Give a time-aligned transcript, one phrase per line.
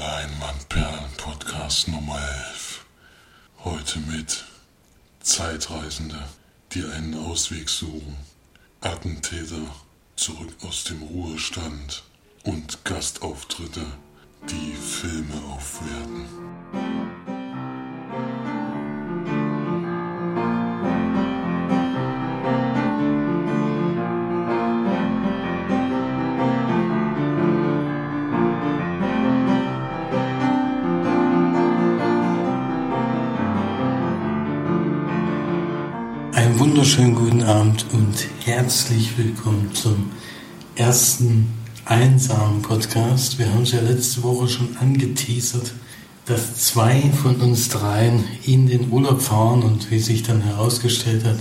[0.00, 2.86] Leinwandperlen-Podcast Nummer 11.
[3.64, 4.46] Heute mit
[5.20, 6.18] Zeitreisende,
[6.72, 8.16] die einen Ausweg suchen,
[8.80, 9.60] Attentäter
[10.16, 12.02] zurück aus dem Ruhestand
[12.44, 13.84] und Gastauftritte,
[14.48, 17.09] die Filme aufwerten.
[36.90, 40.10] Wunderschönen guten Abend und herzlich willkommen zum
[40.74, 41.46] ersten
[41.84, 43.38] einsamen Podcast.
[43.38, 45.72] Wir haben es ja letzte Woche schon angeteasert,
[46.26, 51.38] dass zwei von uns dreien in den Urlaub fahren und wie sich dann herausgestellt hat,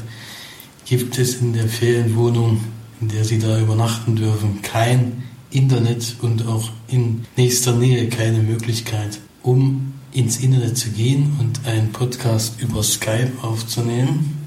[0.85, 2.63] gibt es in der Ferienwohnung,
[3.01, 9.17] in der sie da übernachten dürfen, kein Internet und auch in nächster Nähe keine Möglichkeit,
[9.41, 14.38] um ins Internet zu gehen und einen Podcast über Skype aufzunehmen.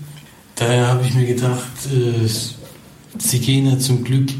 [0.57, 2.29] Daher habe ich mir gedacht, äh,
[3.19, 4.31] Sie gehen ja zum Glück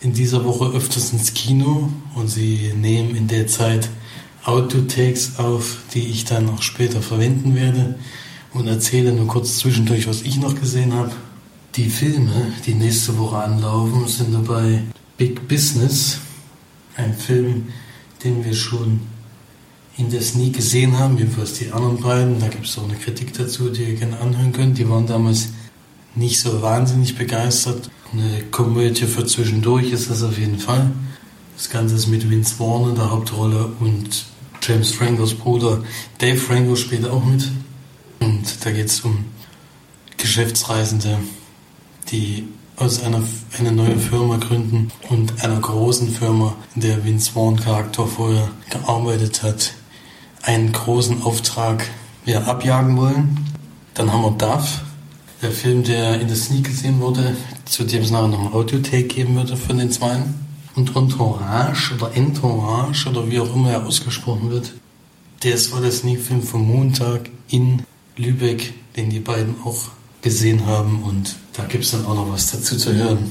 [0.00, 3.88] in dieser Woche öfters ins Kino und Sie nehmen in der Zeit
[4.44, 7.98] Autotakes auf, die ich dann auch später verwenden werde
[8.54, 11.12] und erzähle nur kurz zwischendurch, was ich noch gesehen habe.
[11.76, 14.82] Die Filme, die nächste Woche anlaufen, sind dabei
[15.16, 16.18] Big Business,
[16.96, 17.68] ein Film,
[18.24, 19.00] den wir schon
[20.00, 22.40] in der Sneak gesehen haben, jedenfalls die anderen beiden.
[22.40, 24.78] Da gibt es auch eine Kritik dazu, die ihr gerne anhören könnt.
[24.78, 25.50] Die waren damals
[26.14, 27.90] nicht so wahnsinnig begeistert.
[28.12, 30.90] Eine Komödie für zwischendurch ist das auf jeden Fall.
[31.54, 34.24] Das Ganze ist mit Vince Vaughn in der Hauptrolle und
[34.62, 35.82] James Francos Bruder
[36.18, 37.50] Dave Franco spielt auch mit.
[38.20, 39.26] Und da geht es um
[40.16, 41.18] Geschäftsreisende,
[42.10, 43.22] die aus einer
[43.58, 49.42] eine neue Firma gründen und einer großen Firma, in der Vince Vaughn Charakter vorher gearbeitet
[49.42, 49.74] hat,
[50.42, 51.88] einen großen Auftrag
[52.24, 53.46] ja, abjagen wollen.
[53.94, 54.82] Dann haben wir Duff,
[55.42, 59.04] der Film, der in der Sneak gesehen wurde, zu dem es nachher noch ein Audio-Take
[59.04, 60.34] geben würde von den Zweien.
[60.76, 64.72] Und Entourage oder Entourage oder wie auch immer er ausgesprochen wird,
[65.40, 67.82] das war der Sneak-Film vom Montag in
[68.16, 69.88] Lübeck, den die beiden auch
[70.22, 71.02] gesehen haben.
[71.02, 73.30] Und da gibt es dann auch noch was dazu zu hören.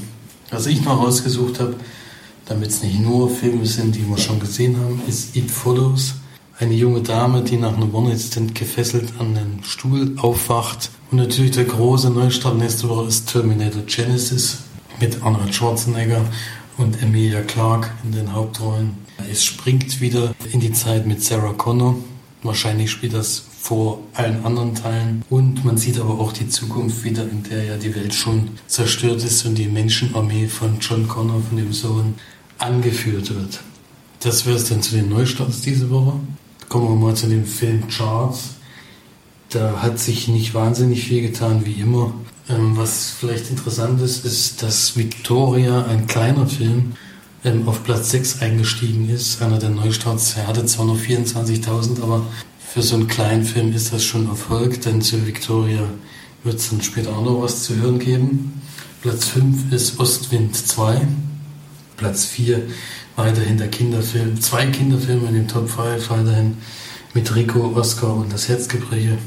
[0.50, 1.76] Was ich noch rausgesucht habe,
[2.46, 6.14] damit es nicht nur Filme sind, die wir schon gesehen haben, ist It Follows
[6.60, 10.90] eine junge Dame, die nach einem One-Night-Stand gefesselt an den Stuhl aufwacht.
[11.10, 14.58] Und natürlich der große Neustart nächste Woche ist Terminator Genesis
[15.00, 16.22] mit Arnold Schwarzenegger
[16.76, 18.98] und Emilia Clarke in den Hauptrollen.
[19.30, 21.96] Es springt wieder in die Zeit mit Sarah Connor.
[22.42, 25.24] Wahrscheinlich spielt das vor allen anderen Teilen.
[25.30, 29.24] Und man sieht aber auch die Zukunft wieder, in der ja die Welt schon zerstört
[29.24, 32.14] ist und die Menschenarmee von John Connor, von dem Sohn,
[32.58, 33.60] angeführt wird.
[34.20, 36.14] Das wäre es dann zu den Neustarts diese Woche.
[36.70, 38.50] Kommen wir mal zu dem Film Charts.
[39.48, 42.14] Da hat sich nicht wahnsinnig viel getan, wie immer.
[42.48, 46.92] Ähm, was vielleicht interessant ist, ist, dass Victoria, ein kleiner Film,
[47.44, 49.42] ähm, auf Platz 6 eingestiegen ist.
[49.42, 50.36] Einer der Neustarts.
[50.36, 52.24] Er hatte zwar nur 24.000, aber
[52.60, 55.82] für so einen kleinen Film ist das schon Erfolg, denn zu Victoria
[56.44, 58.62] wird es dann später auch noch was zu hören geben.
[59.02, 61.00] Platz 5 ist Ostwind 2.
[61.96, 62.62] Platz 4
[63.16, 66.56] weiterhin der Kinderfilm, zwei Kinderfilme in den Top 5, weiterhin
[67.14, 69.18] mit Rico, Oscar und das Herzgebreche.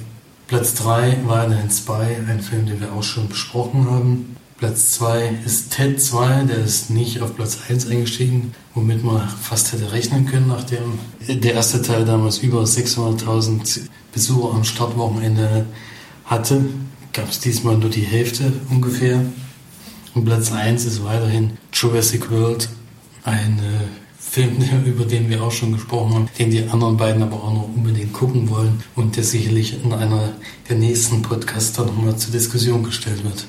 [0.48, 4.36] Platz 3 weiterhin Spy, ein Film, den wir auch schon besprochen haben.
[4.58, 9.74] Platz 2 ist Ted 2, der ist nicht auf Platz 1 eingestiegen, womit man fast
[9.74, 13.82] hätte rechnen können, nachdem der erste Teil damals über 600.000
[14.14, 15.66] Besucher am Startwochenende
[16.26, 16.66] hatte.
[17.14, 19.26] Gab es diesmal nur die Hälfte ungefähr.
[20.14, 22.70] Und Platz 1 ist weiterhin Jurassic World
[23.24, 27.36] ein äh, Film, über den wir auch schon gesprochen haben, den die anderen beiden aber
[27.36, 30.34] auch noch unbedingt gucken wollen und der sicherlich in einer
[30.70, 33.46] der nächsten Podcasts dann nochmal zur Diskussion gestellt wird.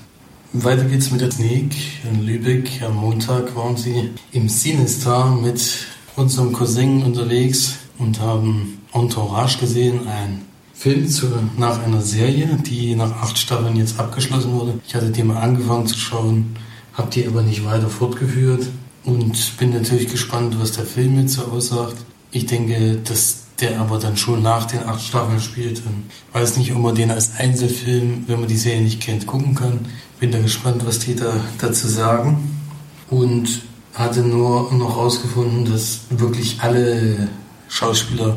[0.52, 1.74] Weiter geht's mit der Sneak
[2.04, 2.82] in Lübeck.
[2.82, 5.86] Am Montag waren sie im Sinistar mit
[6.16, 10.42] unserem Cousin unterwegs und haben Entourage gesehen, ein
[10.74, 14.78] Film zu, nach einer Serie, die nach acht Staffeln jetzt abgeschlossen wurde.
[14.86, 16.56] Ich hatte die mal angefangen zu schauen,
[16.92, 18.68] habe die aber nicht weiter fortgeführt
[19.04, 21.96] und bin natürlich gespannt, was der Film jetzt so aussagt.
[22.30, 25.82] Ich denke, dass der aber dann schon nach den acht Staffeln spielt.
[25.86, 29.54] Und weiß nicht, ob man den als Einzelfilm, wenn man die Serie nicht kennt, gucken
[29.54, 29.86] kann.
[30.18, 32.58] Bin da gespannt, was die da dazu sagen.
[33.10, 33.62] Und
[33.92, 37.28] hatte nur noch herausgefunden, dass wirklich alle
[37.68, 38.36] Schauspieler,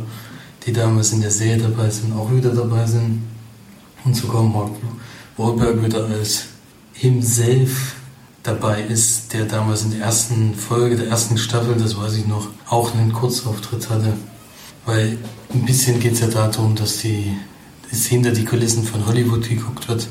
[0.65, 3.23] die damals in der Serie dabei sind, auch wieder dabei sind.
[4.03, 4.71] Und sogar Mark
[5.37, 6.45] Wahlberg wieder als
[6.93, 7.96] himself
[8.47, 12.47] dabei ist, der damals in der ersten Folge der ersten Staffel, das weiß ich noch,
[12.69, 14.13] auch einen Kurzauftritt hatte.
[14.85, 15.17] weil
[15.53, 17.35] ein bisschen geht es ja darum, dass die
[17.89, 20.07] dass hinter die Kulissen von Hollywood geguckt wird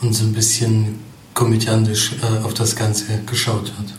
[0.00, 1.00] und so ein bisschen
[1.34, 3.94] komödiantisch äh, auf das Ganze geschaut wird.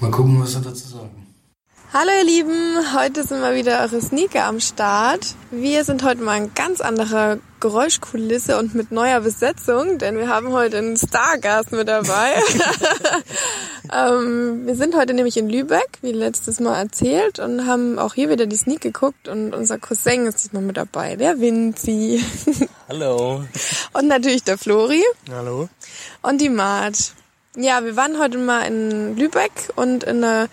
[0.00, 1.10] Mal gucken, was er dazu sagen.
[1.92, 5.34] Hallo ihr Lieben, heute sind wir wieder eure Sneaker am Start.
[5.50, 10.52] Wir sind heute mal in ganz anderer Geräuschkulisse und mit neuer Besetzung, denn wir haben
[10.52, 12.34] heute einen Stargast mit dabei.
[13.92, 18.28] ähm, wir sind heute nämlich in Lübeck, wie letztes Mal erzählt, und haben auch hier
[18.28, 22.24] wieder die Sneak geguckt und unser Cousin ist diesmal mit dabei, der Vinci.
[22.88, 23.42] Hallo.
[23.94, 25.02] Und natürlich der Flori.
[25.28, 25.68] Hallo.
[26.22, 27.14] Und die Mart.
[27.56, 30.48] Ja, wir waren heute mal in Lübeck und in einer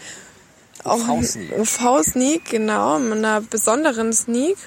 [0.87, 1.57] UV-Sneak.
[1.57, 4.57] UV-Sneak, genau, mit einer besonderen Sneak.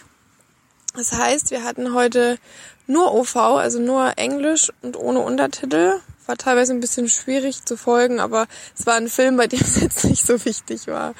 [0.94, 2.38] Das heißt, wir hatten heute
[2.86, 5.94] nur OV, also nur Englisch und ohne Untertitel.
[6.26, 8.46] War teilweise ein bisschen schwierig zu folgen, aber
[8.76, 11.14] es war ein Film, bei dem es jetzt nicht so wichtig war.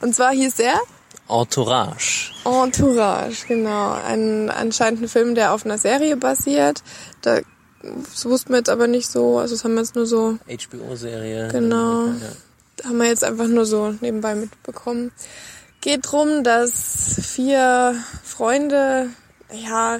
[0.00, 0.80] Und zwar hieß er
[1.28, 2.32] Entourage.
[2.44, 3.92] Entourage, genau.
[3.92, 6.82] Ein anscheinend ein Film, der auf einer Serie basiert.
[7.22, 7.40] Da
[7.82, 11.48] das wussten wir jetzt aber nicht so, also das haben wir jetzt nur so HBO-Serie.
[11.48, 12.06] Genau.
[12.06, 12.12] Ja.
[12.84, 15.12] Haben wir jetzt einfach nur so nebenbei mitbekommen.
[15.80, 17.94] Geht drum, dass vier
[18.24, 19.08] Freunde,
[19.52, 19.98] ja,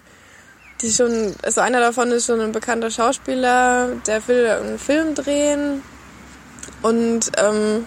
[0.82, 5.82] die schon, also einer davon ist schon ein bekannter Schauspieler, der will einen Film drehen
[6.82, 7.86] und ähm,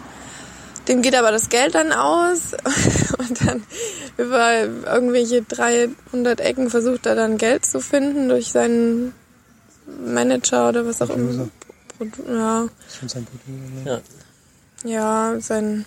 [0.87, 2.53] dem geht aber das Geld dann aus
[3.17, 3.63] und dann
[4.17, 9.13] über irgendwelche 300 Ecken versucht er dann Geld zu finden durch seinen
[10.03, 11.47] Manager oder was auch immer.
[12.27, 13.91] Ja, Schon sein Bruder.
[13.91, 14.01] Ja,
[14.83, 15.85] ja, sein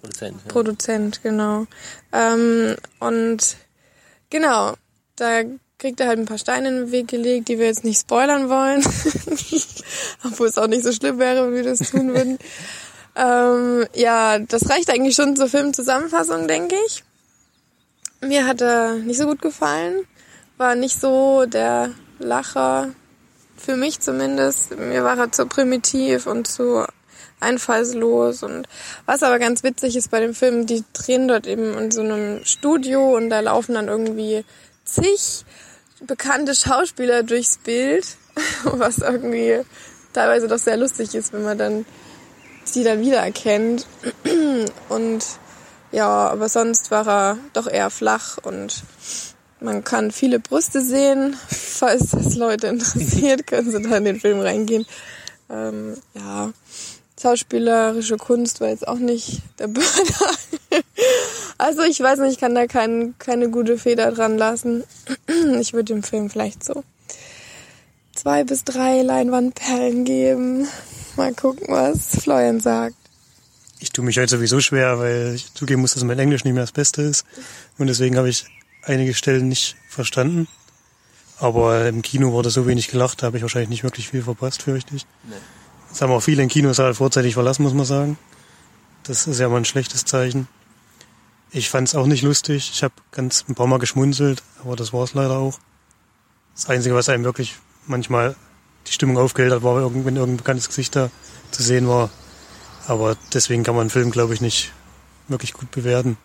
[0.00, 0.40] Produzent.
[0.44, 0.52] Ja.
[0.52, 1.66] Produzent, genau.
[2.12, 3.56] Ähm, und
[4.30, 4.74] genau,
[5.16, 5.42] da
[5.78, 8.48] kriegt er halt ein paar Steine in den Weg gelegt, die wir jetzt nicht spoilern
[8.48, 8.82] wollen.
[10.24, 12.38] Obwohl es auch nicht so schlimm wäre, wenn wir das tun würden.
[13.16, 17.04] ähm, ja, das reicht eigentlich schon zur Filmzusammenfassung, denke ich.
[18.20, 20.06] Mir hat er nicht so gut gefallen.
[20.56, 22.90] War nicht so der Lacher.
[23.56, 24.76] Für mich zumindest.
[24.76, 26.84] Mir war er zu primitiv und zu
[27.44, 28.66] einfallslos und
[29.06, 32.44] was aber ganz witzig ist bei dem Film, die drehen dort eben in so einem
[32.44, 34.44] Studio und da laufen dann irgendwie
[34.84, 35.44] zig
[36.06, 38.06] bekannte Schauspieler durchs Bild,
[38.64, 39.60] was irgendwie
[40.12, 41.84] teilweise doch sehr lustig ist, wenn man dann
[42.74, 43.86] die dann wiedererkennt.
[44.88, 45.24] Und
[45.92, 48.82] ja, aber sonst war er doch eher flach und
[49.60, 51.36] man kann viele Brüste sehen.
[51.48, 54.86] Falls das Leute interessiert, können sie da in den Film reingehen.
[55.48, 56.50] Ähm, ja,
[57.20, 59.84] schauspielerische Kunst war jetzt auch nicht der Burner.
[61.56, 64.84] Also ich weiß nicht, ich kann da kein, keine gute Feder dran lassen.
[65.60, 66.82] Ich würde dem Film vielleicht so
[68.12, 70.66] zwei bis drei Leinwandperlen geben.
[71.16, 72.96] Mal gucken, was Florian sagt.
[73.78, 76.62] Ich tue mich heute sowieso schwer, weil ich zugeben muss, dass mein Englisch nicht mehr
[76.62, 77.24] das Beste ist.
[77.78, 78.46] Und deswegen habe ich
[78.82, 80.48] einige Stellen nicht verstanden.
[81.38, 84.62] Aber im Kino wurde so wenig gelacht, da habe ich wahrscheinlich nicht wirklich viel verpasst,
[84.62, 85.04] fürchte ich.
[85.24, 85.34] Nee.
[85.94, 88.18] Das haben auch viele im Kinosaal vorzeitig verlassen, muss man sagen.
[89.04, 90.48] Das ist ja mal ein schlechtes Zeichen.
[91.52, 92.72] Ich fand es auch nicht lustig.
[92.74, 95.56] Ich habe ganz ein paar Mal geschmunzelt, aber das war es leider auch.
[96.56, 97.54] Das Einzige, was einem wirklich
[97.86, 98.34] manchmal
[98.88, 101.12] die Stimmung aufgehellt hat, war, wenn irgendein bekanntes Gesicht da
[101.52, 102.10] zu sehen war.
[102.88, 104.72] Aber deswegen kann man einen Film, glaube ich, nicht
[105.28, 106.16] wirklich gut bewerten.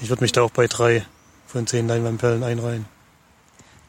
[0.00, 1.06] Ich würde mich da auch bei drei
[1.46, 2.86] von zehn Leinwandperlen einreihen.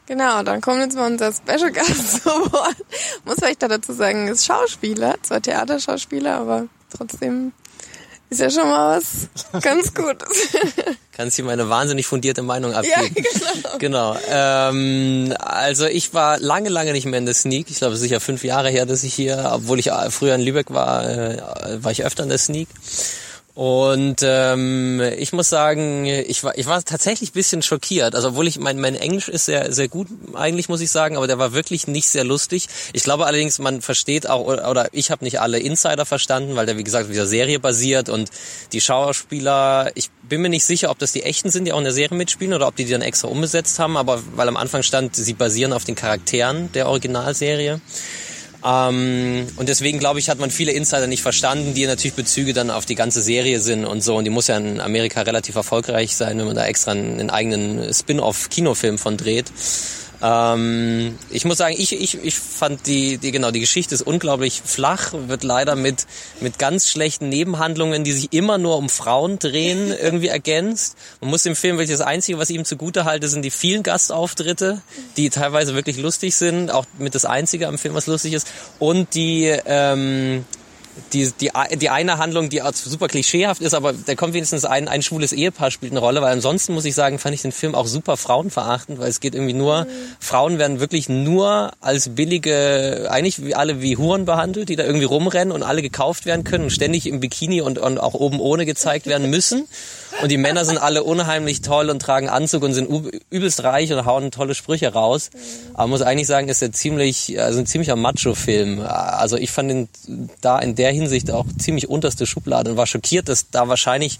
[0.06, 2.76] Genau, dann kommt jetzt mal unser Special Gast zu Wort.
[3.24, 7.52] Muss vielleicht da dazu sagen, ist Schauspieler, zwar Theaterschauspieler, aber trotzdem
[8.30, 9.28] ist ja schon mal was
[9.62, 10.48] ganz Gutes.
[11.12, 13.24] Kannst hier meine wahnsinnig fundierte Meinung ja, abgeben.
[13.78, 13.78] genau.
[13.78, 14.16] Genau.
[14.28, 17.70] Ähm, also ich war lange, lange nicht mehr in der Sneak.
[17.70, 20.42] Ich glaube, es ist sicher fünf Jahre her, dass ich hier, obwohl ich früher in
[20.42, 21.38] Lübeck war, äh,
[21.82, 22.68] war ich öfter in der Sneak.
[23.56, 28.14] Und ähm, ich muss sagen, ich war, ich war tatsächlich ein bisschen schockiert.
[28.14, 31.26] Also obwohl ich mein, mein Englisch ist sehr, sehr gut, eigentlich muss ich sagen, aber
[31.26, 32.68] der war wirklich nicht sehr lustig.
[32.92, 36.66] Ich glaube allerdings, man versteht auch, oder oder ich habe nicht alle Insider verstanden, weil
[36.66, 38.30] der wie gesagt auf dieser Serie basiert und
[38.72, 41.84] die Schauspieler, ich bin mir nicht sicher, ob das die echten sind, die auch in
[41.84, 44.82] der Serie mitspielen oder ob die die dann extra umgesetzt haben, aber weil am Anfang
[44.82, 47.80] stand, sie basieren auf den Charakteren der Originalserie.
[48.64, 52.70] Ähm, und deswegen glaube ich, hat man viele Insider nicht verstanden, die natürlich Bezüge dann
[52.70, 54.16] auf die ganze Serie sind und so.
[54.16, 57.30] Und die muss ja in Amerika relativ erfolgreich sein, wenn man da extra einen, einen
[57.30, 59.46] eigenen Spin-off-Kinofilm von dreht.
[60.22, 64.62] Ähm, ich muss sagen, ich, ich, ich fand die, die, genau, die Geschichte ist unglaublich
[64.64, 66.06] flach, wird leider mit,
[66.40, 70.96] mit ganz schlechten Nebenhandlungen, die sich immer nur um Frauen drehen, irgendwie ergänzt.
[71.20, 73.82] Man muss dem Film wirklich das Einzige, was ich ihm zugute halte, sind die vielen
[73.82, 74.80] Gastauftritte,
[75.16, 78.48] die teilweise wirklich lustig sind, auch mit das Einzige am Film, was lustig ist.
[78.78, 80.44] Und die, ähm,
[81.12, 85.02] die, die, die eine Handlung, die super klischeehaft ist, aber da kommt wenigstens ein, ein
[85.02, 87.86] schwules Ehepaar spielt eine Rolle, weil ansonsten muss ich sagen, fand ich den Film auch
[87.86, 89.88] super frauenverachtend, weil es geht irgendwie nur, mhm.
[90.18, 95.06] Frauen werden wirklich nur als billige, eigentlich wie alle wie Huren behandelt, die da irgendwie
[95.06, 98.66] rumrennen und alle gekauft werden können und ständig im Bikini und, und auch oben ohne
[98.66, 99.66] gezeigt werden müssen.
[100.22, 102.88] Und die Männer sind alle unheimlich toll und tragen Anzug und sind
[103.28, 105.30] übelst reich und hauen tolle Sprüche raus.
[105.74, 108.80] Aber muss eigentlich sagen, ist er ziemlich, also ein ziemlicher Macho-Film.
[108.80, 109.88] Also ich fand ihn
[110.40, 114.18] da in der Hinsicht auch ziemlich unterste Schublade und war schockiert, dass da wahrscheinlich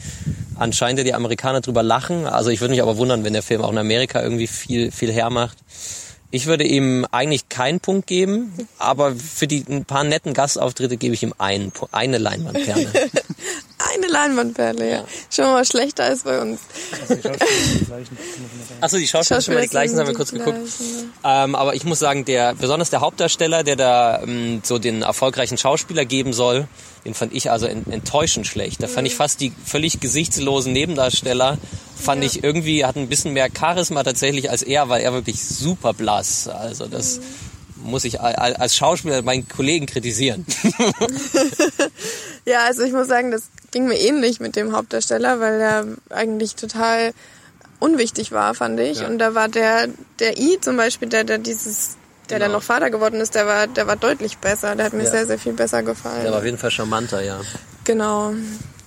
[0.57, 2.27] anscheinend die Amerikaner drüber lachen.
[2.27, 5.13] Also ich würde mich aber wundern, wenn der Film auch in Amerika irgendwie viel, viel
[5.13, 5.59] hermacht.
[6.31, 11.15] Ich würde ihm eigentlich keinen Punkt geben, aber für die ein paar netten Gastauftritte gebe
[11.15, 12.89] ich ihm einen, eine Leinwandperle.
[13.79, 15.05] eine Leinwandperle, ja.
[15.31, 16.61] Schon mal schlechter als bei uns.
[18.81, 20.59] Achso, die Schauspieler sind immer die gleichen, haben wir kurz geguckt.
[21.25, 25.59] Ähm, aber ich muss sagen, der besonders der Hauptdarsteller, der da ähm, so den erfolgreichen
[25.59, 26.69] Schauspieler geben soll,
[27.05, 28.83] den fand ich also enttäuschend schlecht.
[28.83, 31.59] Da fand ich fast die völlig gesichtslosen Nebendarsteller,
[31.97, 32.27] fand ja.
[32.27, 36.49] ich irgendwie, hat ein bisschen mehr Charisma tatsächlich als er, weil er wirklich super blass.
[36.49, 37.21] Also das
[37.77, 37.91] mhm.
[37.91, 40.47] muss ich als Schauspieler meinen Kollegen kritisieren.
[42.45, 43.45] ja, also ich muss sagen, das
[43.77, 47.13] ging mir ähnlich mit dem Hauptdarsteller, weil er eigentlich total
[47.79, 49.01] unwichtig war, fand ich.
[49.01, 49.07] Ja.
[49.07, 51.99] Und da war der, der I zum Beispiel, der, der dieses
[52.31, 52.47] der genau.
[52.47, 54.77] dann noch Vater geworden ist, der war, der war deutlich besser.
[54.77, 55.11] Der hat mir ja.
[55.11, 56.23] sehr, sehr viel besser gefallen.
[56.23, 57.39] Der war auf jeden Fall charmanter, ja.
[57.85, 58.33] Genau.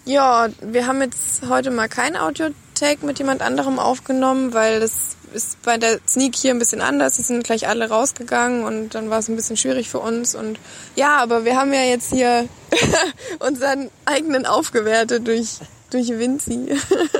[0.05, 5.61] Ja, wir haben jetzt heute mal kein Audio-Take mit jemand anderem aufgenommen, weil das ist
[5.63, 7.15] bei der Sneak hier ein bisschen anders.
[7.15, 10.35] Die sind gleich alle rausgegangen und dann war es ein bisschen schwierig für uns.
[10.35, 10.59] Und
[10.95, 12.47] ja, aber wir haben ja jetzt hier
[13.39, 15.57] unseren eigenen aufgewertet durch,
[15.91, 16.67] durch Vinci.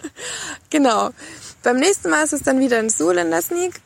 [0.70, 1.12] genau.
[1.64, 3.82] Beim nächsten Mal ist es dann wieder ein Suhl in der Sneak.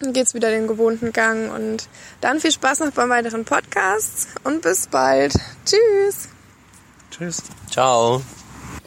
[0.00, 1.88] Dann geht's wieder den gewohnten Gang und
[2.20, 5.34] dann viel Spaß noch beim weiteren Podcast und bis bald.
[5.64, 6.28] Tschüss.
[7.10, 7.42] Tschüss.
[7.70, 8.22] Ciao.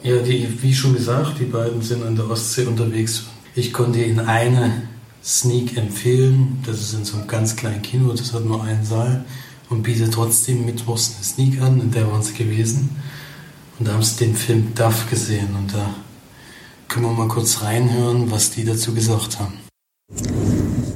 [0.02, 3.24] Ja, die, wie schon gesagt, die beiden sind an der Ostsee unterwegs.
[3.58, 4.82] Ich konnte ihnen eine
[5.20, 6.62] Sneak empfehlen.
[6.64, 9.24] Das ist in so einem ganz kleinen Kino, das hat nur einen Saal
[9.68, 12.90] und bietet trotzdem mittwochs eine Sneak an, in der waren sie gewesen.
[13.76, 15.92] Und da haben sie den Film Duff gesehen und da
[16.86, 19.54] können wir mal kurz reinhören, was die dazu gesagt haben.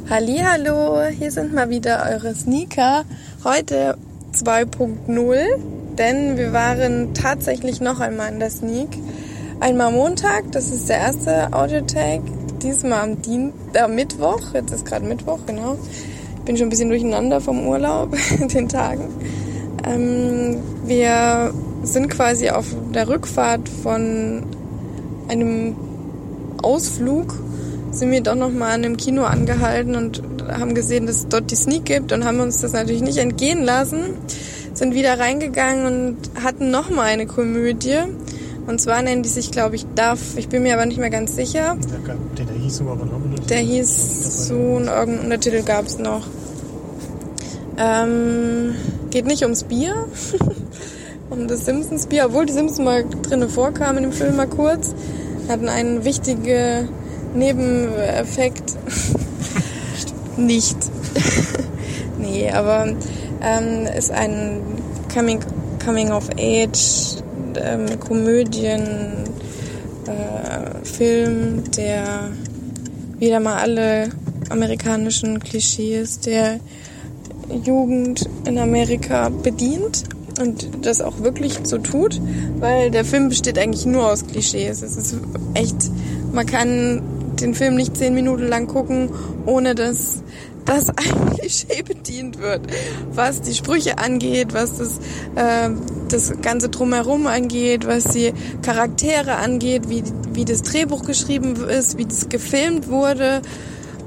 [0.08, 3.04] Hallo, hier sind mal wieder eure Sneaker.
[3.42, 3.98] Heute
[4.36, 8.90] 2.0, denn wir waren tatsächlich noch einmal in der Sneak.
[9.58, 12.20] Einmal Montag, das ist der erste Audiotag.
[12.62, 15.76] Diesmal am Dien äh, Mittwoch, jetzt ist gerade Mittwoch, genau.
[16.36, 18.16] Ich bin schon ein bisschen durcheinander vom Urlaub,
[18.54, 19.08] den Tagen.
[19.84, 21.52] Ähm, wir
[21.82, 24.44] sind quasi auf der Rückfahrt von
[25.28, 25.76] einem
[26.62, 27.34] Ausflug
[27.92, 31.50] sind wir doch noch mal an einem Kino angehalten und haben gesehen, dass es dort
[31.50, 34.16] die Sneak gibt und haben uns das natürlich nicht entgehen lassen.
[34.72, 37.98] Sind wieder reingegangen und hatten noch mal eine Komödie.
[38.66, 40.36] Und zwar nennen die sich, glaube ich, Duff.
[40.36, 41.76] Ich bin mir aber nicht mehr ganz sicher.
[42.36, 43.50] Der, der hieß so, aber noch nicht.
[43.50, 46.26] Der hieß so und irgendeinen Untertitel gab es noch.
[47.76, 48.74] Ähm,
[49.10, 50.06] geht nicht ums Bier.
[51.30, 54.94] um das Simpsons Bier, obwohl die Simpsons mal drinnen vorkamen in dem Film mal kurz.
[55.48, 56.88] Hatten eine wichtige
[57.34, 58.76] Nebeneffekt
[60.36, 60.76] nicht.
[62.18, 62.94] nee, aber
[63.42, 64.60] ähm, ist ein
[65.12, 65.40] Coming,
[65.84, 67.21] Coming of Age
[67.62, 69.24] ähm, Komödien
[70.06, 72.30] äh, Film, der
[73.18, 74.10] wieder mal alle
[74.48, 76.60] amerikanischen Klischees der
[77.64, 80.04] Jugend in Amerika bedient
[80.40, 82.20] und das auch wirklich so tut,
[82.58, 84.82] weil der Film besteht eigentlich nur aus Klischees.
[84.82, 85.16] Es ist
[85.54, 85.76] echt,
[86.32, 87.02] man kann
[87.40, 89.10] den Film nicht zehn Minuten lang gucken,
[89.46, 90.22] ohne dass
[90.64, 92.62] das ein Klischee bedient wird,
[93.12, 94.98] was die Sprüche angeht, was das,
[95.36, 95.70] äh,
[96.12, 100.02] das ganze drumherum angeht, was die Charaktere angeht, wie,
[100.32, 103.42] wie das Drehbuch geschrieben ist, wie das gefilmt wurde,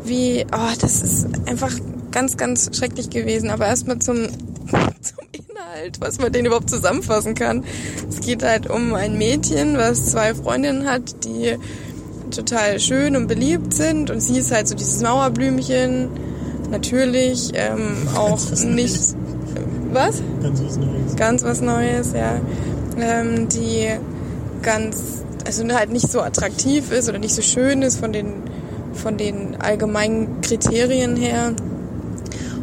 [0.03, 1.71] wie, oh, das ist einfach
[2.11, 3.49] ganz, ganz schrecklich gewesen.
[3.49, 4.27] Aber erstmal zum,
[5.01, 7.63] zum Inhalt, was man den überhaupt zusammenfassen kann.
[8.09, 11.57] Es geht halt um ein Mädchen, was zwei Freundinnen hat, die
[12.31, 16.09] total schön und beliebt sind und sie ist halt so dieses Mauerblümchen.
[16.71, 19.15] Natürlich ähm, auch nicht.
[19.95, 20.21] Was?
[20.43, 21.15] Ganz was Neues.
[21.15, 22.41] Ganz was Neues, ja.
[22.99, 23.87] Ähm, die
[24.61, 28.43] ganz, also halt nicht so attraktiv ist oder nicht so schön ist von den,
[28.93, 31.53] von den allgemeinen Kriterien her.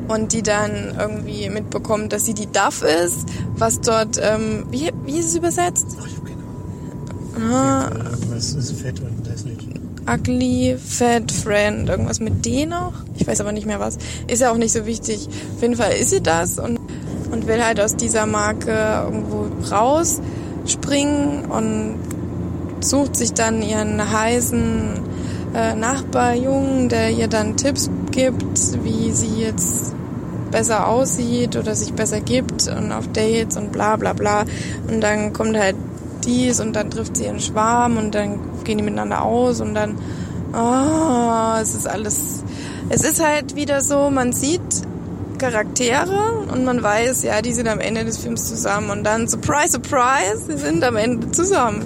[0.08, 3.24] Und die dann irgendwie mitbekommt, dass sie die Duff ist,
[3.56, 5.86] was dort, ähm, wie, wie ist es übersetzt?
[5.98, 7.50] Ach, ich hab keine Ahnung.
[7.50, 7.90] Ah.
[8.28, 9.56] Was ist fett und hässlich?
[10.06, 12.92] Ugly Fat Friend, irgendwas mit D noch.
[13.16, 13.96] Ich weiß aber nicht mehr was.
[14.26, 15.28] Ist ja auch nicht so wichtig.
[15.56, 16.78] Auf jeden Fall ist sie das und,
[17.32, 18.70] und will halt aus dieser Marke
[19.04, 21.98] irgendwo rausspringen und
[22.80, 25.00] sucht sich dann ihren heißen
[25.54, 29.94] äh, Nachbarjungen, der ihr dann Tipps gibt, wie sie jetzt
[30.50, 34.44] besser aussieht oder sich besser gibt und auf Dates und bla bla bla.
[34.88, 35.76] Und dann kommt halt
[36.24, 39.96] dies und dann trifft sie ihren Schwarm und dann gehen die miteinander aus und dann,
[40.54, 42.44] oh, es ist alles,
[42.90, 44.60] es ist halt wieder so, man sieht
[45.42, 49.72] Charaktere und man weiß, ja, die sind am Ende des Films zusammen und dann, surprise,
[49.72, 51.82] surprise, sie sind am Ende zusammen.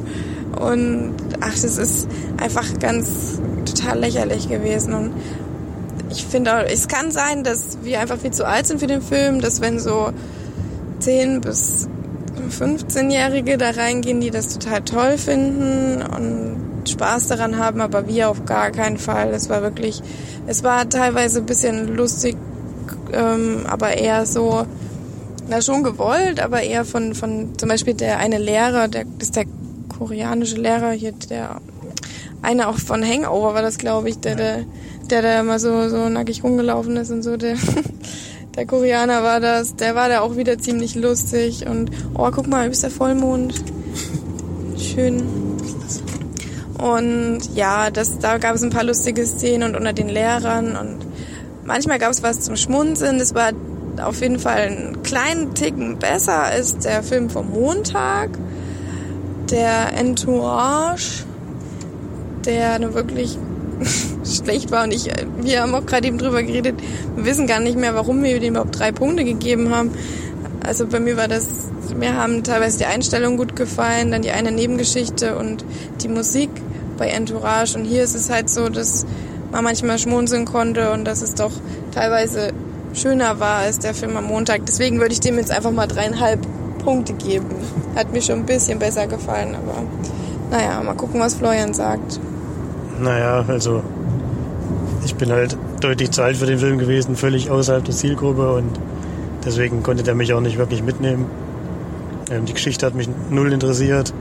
[0.61, 5.13] Und ach, das ist einfach ganz total lächerlich gewesen und
[6.11, 9.41] ich finde, es kann sein, dass wir einfach viel zu alt sind für den Film,
[9.41, 10.11] dass wenn so
[11.01, 11.89] 10 bis
[12.51, 18.45] 15-Jährige da reingehen, die das total toll finden und Spaß daran haben, aber wir auf
[18.45, 19.31] gar keinen Fall.
[19.31, 20.03] Es war wirklich,
[20.47, 22.37] es war teilweise ein bisschen lustig,
[23.13, 24.67] ähm, aber eher so,
[25.49, 29.37] na schon gewollt, aber eher von, von zum Beispiel der eine Lehrer, der das ist
[29.37, 29.47] der
[29.89, 31.61] koreanische Lehrer hier, der
[32.43, 34.65] eine auch von Hangover war das, glaube ich, der, der,
[35.11, 37.57] der da immer so, so nackig rumgelaufen ist und so, der,
[38.57, 42.71] der Koreaner war das, der war da auch wieder ziemlich lustig und, oh, guck mal,
[42.71, 43.55] ist der Vollmond.
[44.79, 45.25] Schön.
[46.79, 51.06] Und ja, das, da gab es ein paar lustige Szenen und unter den Lehrern und
[51.67, 53.19] manchmal gab es was zum Schmunzeln.
[53.19, 53.53] Das war
[54.03, 58.31] auf jeden Fall einen kleinen Ticken besser als der Film vom Montag.
[59.51, 61.25] Der Entourage,
[62.45, 63.39] der nur wirklich
[64.25, 65.09] schlecht war und ich,
[65.41, 66.75] wir haben auch gerade eben drüber geredet,
[67.15, 69.93] wir wissen gar nicht mehr, warum wir dem überhaupt drei Punkte gegeben haben.
[70.65, 71.47] Also bei mir war das,
[71.97, 75.65] mir haben teilweise die Einstellungen gut gefallen, dann die eine Nebengeschichte und
[76.03, 76.51] die Musik
[76.99, 79.07] bei Entourage und hier ist es halt so, dass
[79.53, 81.53] man manchmal schmunzeln konnte und dass es doch
[81.93, 82.53] teilweise
[82.93, 84.67] schöner war als der Film am Montag.
[84.67, 86.41] Deswegen würde ich dem jetzt einfach mal dreieinhalb
[86.83, 87.47] Punkte geben.
[87.95, 89.83] Hat mir schon ein bisschen besser gefallen, aber
[90.51, 92.21] naja, mal gucken, was Florian sagt.
[93.01, 93.83] Naja, also
[95.05, 98.79] ich bin halt deutlich zu alt für den Film gewesen, völlig außerhalb der Zielgruppe und
[99.45, 101.27] deswegen konnte der mich auch nicht wirklich mitnehmen.
[102.31, 104.13] Ähm, die Geschichte hat mich null interessiert,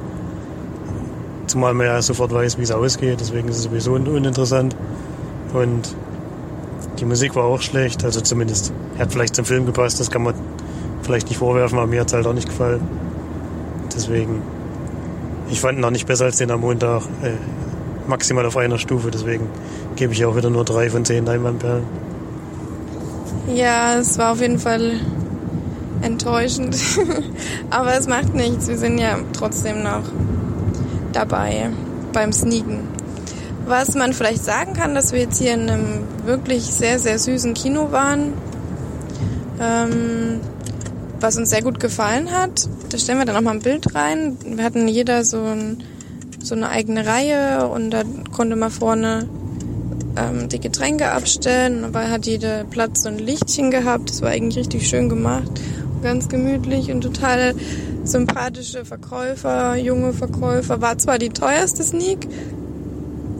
[1.47, 4.75] zumal man ja sofort weiß, wie es ausgeht, deswegen ist es sowieso uninteressant.
[5.55, 5.95] Und
[6.99, 10.33] die Musik war auch schlecht, also zumindest hat vielleicht zum Film gepasst, das kann man
[11.01, 12.81] vielleicht nicht vorwerfen, aber mir hat es halt auch nicht gefallen.
[13.95, 14.41] Deswegen,
[15.49, 17.03] ich fand ihn noch nicht besser als den am Montag.
[17.21, 17.31] Äh,
[18.07, 19.47] maximal auf einer Stufe, deswegen
[19.95, 21.83] gebe ich auch wieder nur drei von zehn Leinwandperlen.
[23.53, 24.99] Ja, es war auf jeden Fall
[26.01, 26.75] enttäuschend.
[27.69, 28.67] Aber es macht nichts.
[28.67, 30.03] Wir sind ja trotzdem noch
[31.13, 31.69] dabei
[32.11, 32.94] beim Sneaken.
[33.65, 37.53] Was man vielleicht sagen kann, dass wir jetzt hier in einem wirklich sehr, sehr süßen
[37.55, 38.33] Kino waren,
[39.59, 40.39] ähm,
[41.19, 42.69] was uns sehr gut gefallen hat.
[42.89, 44.37] Da stellen wir dann auch mal ein Bild rein.
[44.45, 45.83] Wir hatten jeder so ein
[46.45, 49.27] so eine eigene Reihe und da konnte man vorne
[50.15, 51.81] ähm, die Getränke abstellen.
[51.81, 54.09] Dabei hat jeder Platz so ein Lichtchen gehabt.
[54.09, 55.49] Das war eigentlich richtig schön gemacht.
[56.03, 57.55] Ganz gemütlich und total
[58.03, 60.81] sympathische Verkäufer, junge Verkäufer.
[60.81, 62.27] War zwar die teuerste Sneak,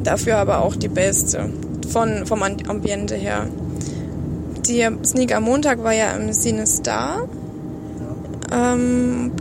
[0.06, 1.50] dafür aber auch die beste
[1.90, 3.48] von, vom Ambiente her.
[4.68, 7.28] Die Sneak am Montag war ja im Cine Star.
[8.52, 9.32] Ähm,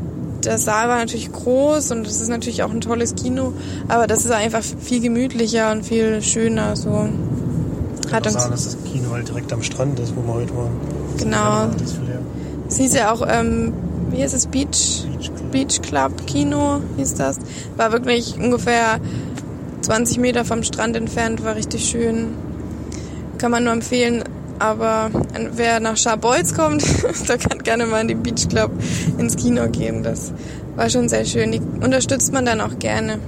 [0.45, 3.55] der Saal war natürlich groß und es ist natürlich auch ein tolles Kino,
[3.89, 6.77] aber das ist einfach viel gemütlicher und viel schöner.
[6.77, 7.09] So
[8.13, 10.73] hat uns sagen, dass das Kino halt direkt am Strand ist, wo wir heute waren.
[11.19, 11.69] Genau.
[12.69, 13.73] Es hieß ja auch, ähm,
[14.11, 15.07] wie heißt es, Beach,
[15.51, 17.39] Beach Club Kino hieß das.
[17.77, 19.01] War wirklich ungefähr
[19.85, 22.29] 20 Meter vom Strand entfernt, war richtig schön.
[23.39, 24.25] Kann man nur empfehlen.
[24.59, 25.11] Aber
[25.53, 26.85] wer nach Scharbeutz kommt,
[27.29, 28.71] der kann gerne mal in den Beach Club
[29.19, 30.03] ins Kino gehen.
[30.03, 30.33] Das
[30.77, 31.53] war schon sehr schön.
[31.53, 33.19] Die unterstützt man dann auch gerne.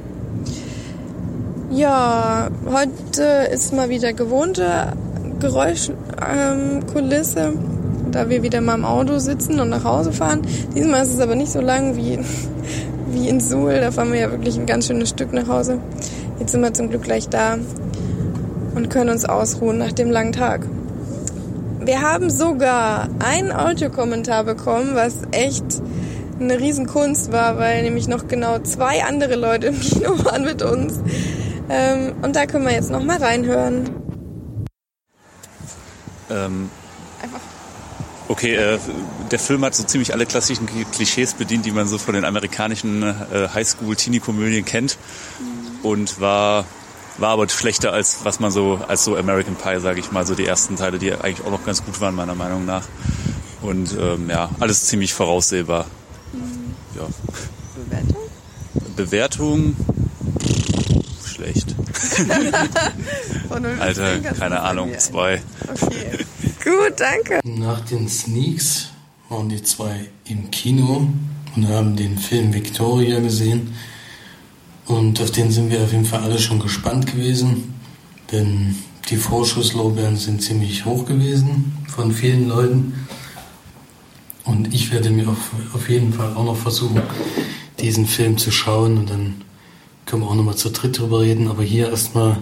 [1.71, 4.93] Ja, heute ist mal wieder gewohnte
[5.41, 7.59] Geräuschkulisse, ähm,
[8.13, 10.43] da wir wieder mal im Auto sitzen und nach Hause fahren.
[10.75, 12.19] Diesmal ist es aber nicht so lang wie,
[13.11, 13.81] wie in Suhl.
[13.81, 15.81] Da fahren wir ja wirklich ein ganz schönes Stück nach Hause.
[16.39, 17.59] Jetzt sind wir zum Glück gleich da
[18.75, 20.67] und können uns ausruhen nach dem langen Tag.
[21.81, 25.65] Wir haben sogar einen Audiokommentar bekommen, was echt
[26.39, 31.01] eine Riesenkunst war, weil nämlich noch genau zwei andere Leute im Kino waren mit uns.
[31.69, 33.91] Ähm, und da können wir jetzt noch mal reinhören.
[36.29, 36.71] Ähm,
[37.23, 37.41] Einfach.
[38.29, 38.79] Okay, äh,
[39.31, 43.03] der Film hat so ziemlich alle klassischen Klischees bedient, die man so von den amerikanischen
[43.03, 44.99] äh, Highschool-Teenie-Komödien kennt.
[45.39, 45.66] Mhm.
[45.83, 46.65] Und war
[47.19, 50.35] war aber schlechter als was man so als so American Pie, sage ich mal, so
[50.35, 52.85] die ersten Teile, die eigentlich auch noch ganz gut waren meiner Meinung nach.
[53.63, 55.87] Und ähm, ja, alles ziemlich voraussehbar.
[56.95, 57.07] ja.
[57.75, 58.17] Bewertung?
[58.97, 59.77] Bewertung
[61.37, 61.75] schlecht.
[63.81, 65.43] Alter, keine Ahnung, zwei.
[65.69, 66.25] Okay.
[66.63, 67.41] Gut, danke.
[67.45, 68.89] Nach den Sneaks
[69.29, 71.09] waren die zwei im Kino
[71.55, 73.75] und haben den Film Victoria gesehen.
[74.87, 77.75] Und auf den sind wir auf jeden Fall alle schon gespannt gewesen,
[78.31, 78.77] denn
[79.09, 83.07] die Vorschusslorbeeren sind ziemlich hoch gewesen von vielen Leuten.
[84.45, 87.03] Und ich werde mir auf, auf jeden Fall auch noch versuchen,
[87.81, 89.43] diesen Film zu schauen und dann
[90.07, 91.49] können wir auch nochmal zu dritt drüber reden.
[91.49, 92.39] Aber hier erstmal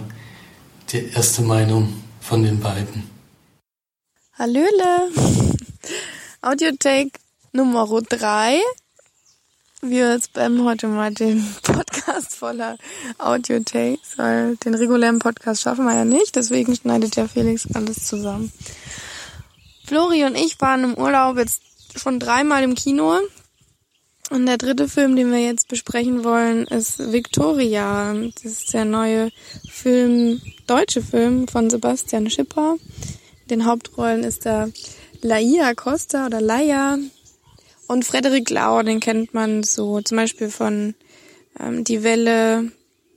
[0.91, 3.09] die erste Meinung von den beiden.
[4.33, 5.09] Hallöle.
[6.41, 7.11] Audiotake
[7.53, 8.59] Nummer 3.
[9.87, 12.77] Wir spammen heute mal den Podcast voller
[13.19, 18.51] Audiotakes, weil den regulären Podcast schaffen wir ja nicht, deswegen schneidet der Felix alles zusammen.
[19.85, 21.61] Flori und ich waren im Urlaub jetzt
[21.95, 23.19] schon dreimal im Kino.
[24.31, 28.15] Und der dritte Film, den wir jetzt besprechen wollen, ist Victoria.
[28.41, 29.29] Das ist der neue
[29.69, 32.77] Film, deutsche Film von Sebastian Schipper.
[33.43, 34.67] In den Hauptrollen ist da
[35.21, 36.97] Laia Costa oder Laia
[37.87, 40.95] und Frederik Lau, den kennt man so zum Beispiel von
[41.59, 42.71] ähm, Die Welle,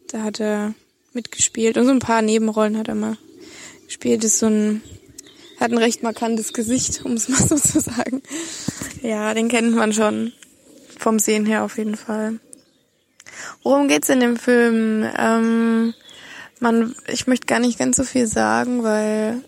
[0.08, 0.74] da hat er
[1.12, 3.16] mitgespielt und so ein paar Nebenrollen hat er mal
[3.86, 4.24] gespielt.
[4.24, 4.82] Ist so ein,
[5.58, 8.22] hat ein recht markantes Gesicht, um es mal so zu sagen.
[9.02, 10.32] Ja, den kennt man schon
[10.98, 12.38] vom Sehen her auf jeden Fall.
[13.62, 15.06] Worum geht's in dem Film?
[15.16, 15.94] Ähm,
[16.60, 19.42] man, ich möchte gar nicht ganz so viel sagen, weil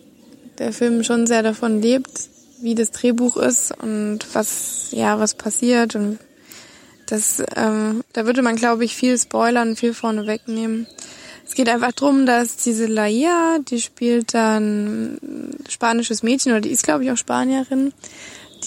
[0.58, 2.28] der Film schon sehr davon lebt,
[2.60, 6.18] wie das Drehbuch ist und was, ja, was passiert und
[7.06, 10.86] das, ähm, da würde man, glaube ich, viel spoilern, viel vorne wegnehmen.
[11.44, 15.18] Es geht einfach drum, dass diese Laia, die spielt dann
[15.68, 17.92] spanisches Mädchen, oder die ist, glaube ich, auch Spanierin,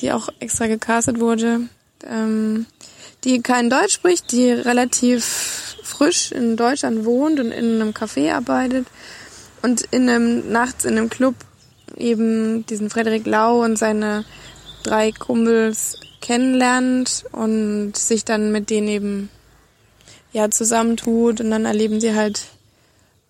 [0.02, 1.62] die auch extra gecastet wurde,
[2.06, 2.66] ähm,
[3.24, 5.24] die kein Deutsch spricht, die relativ
[5.84, 8.88] frisch in Deutschland wohnt und in einem Café arbeitet
[9.62, 11.36] und in einem, nachts in einem Club
[11.98, 14.26] eben diesen Frederik Lau und seine
[14.84, 19.30] drei Kumpels kennenlernt und sich dann mit denen eben
[20.32, 22.46] ja zusammentut und dann erleben sie halt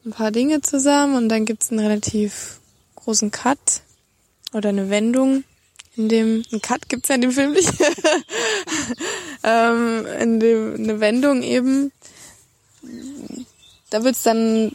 [0.05, 2.59] ein paar Dinge zusammen und dann gibt's einen relativ
[2.95, 3.81] großen Cut
[4.53, 5.43] oder eine Wendung.
[5.95, 7.71] In dem ein Cut gibt's ja in dem Film nicht.
[9.45, 11.91] Ähm, in dem eine Wendung eben
[13.93, 14.71] da wird's dann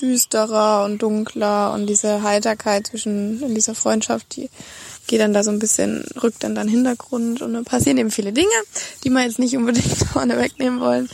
[0.00, 4.48] düsterer und dunkler und diese Heiterkeit zwischen in dieser Freundschaft, die
[5.06, 8.32] geht dann da so ein bisschen, rückt dann dann Hintergrund und dann passieren eben viele
[8.32, 8.48] Dinge,
[9.04, 11.08] die wir jetzt nicht unbedingt vorne wegnehmen wollen.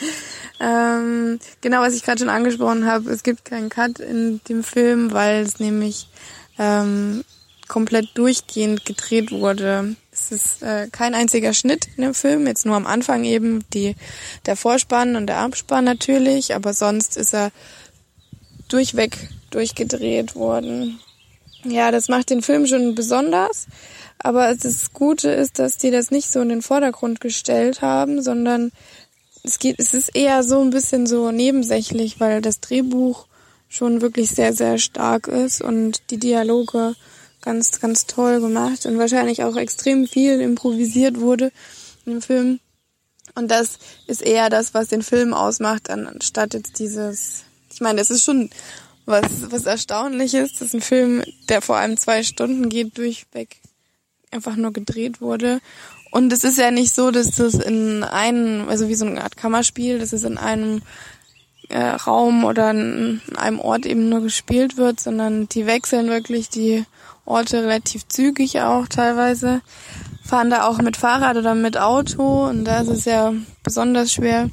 [0.60, 5.12] Ähm, genau, was ich gerade schon angesprochen habe, es gibt keinen Cut in dem Film,
[5.12, 6.06] weil es nämlich
[6.60, 7.24] ähm,
[7.66, 9.96] komplett durchgehend gedreht wurde.
[10.24, 13.96] Es ist äh, kein einziger Schnitt in dem Film, jetzt nur am Anfang eben die,
[14.46, 17.50] der Vorspann und der Abspann natürlich, aber sonst ist er
[18.68, 21.00] durchweg durchgedreht worden.
[21.64, 23.66] Ja, das macht den Film schon besonders,
[24.18, 28.70] aber das Gute ist, dass die das nicht so in den Vordergrund gestellt haben, sondern
[29.42, 33.26] es geht, es ist eher so ein bisschen so nebensächlich, weil das Drehbuch
[33.68, 36.94] schon wirklich sehr, sehr stark ist und die Dialoge
[37.42, 41.52] ganz, ganz toll gemacht und wahrscheinlich auch extrem viel improvisiert wurde
[42.06, 42.60] im Film.
[43.34, 48.10] Und das ist eher das, was den Film ausmacht, anstatt jetzt dieses, ich meine, es
[48.10, 48.50] ist schon
[49.04, 53.56] was, was erstaunlich ist, dass ein Film, der vor allem zwei Stunden geht, durchweg
[54.30, 55.60] einfach nur gedreht wurde.
[56.10, 59.36] Und es ist ja nicht so, dass das in einem, also wie so eine Art
[59.36, 60.82] Kammerspiel, dass es in einem
[61.68, 66.84] äh, Raum oder in einem Ort eben nur gespielt wird, sondern die wechseln wirklich die
[67.24, 69.62] Orte relativ zügig auch teilweise.
[70.24, 73.32] Fahren da auch mit Fahrrad oder mit Auto und da ist es ja
[73.62, 74.50] besonders schwer,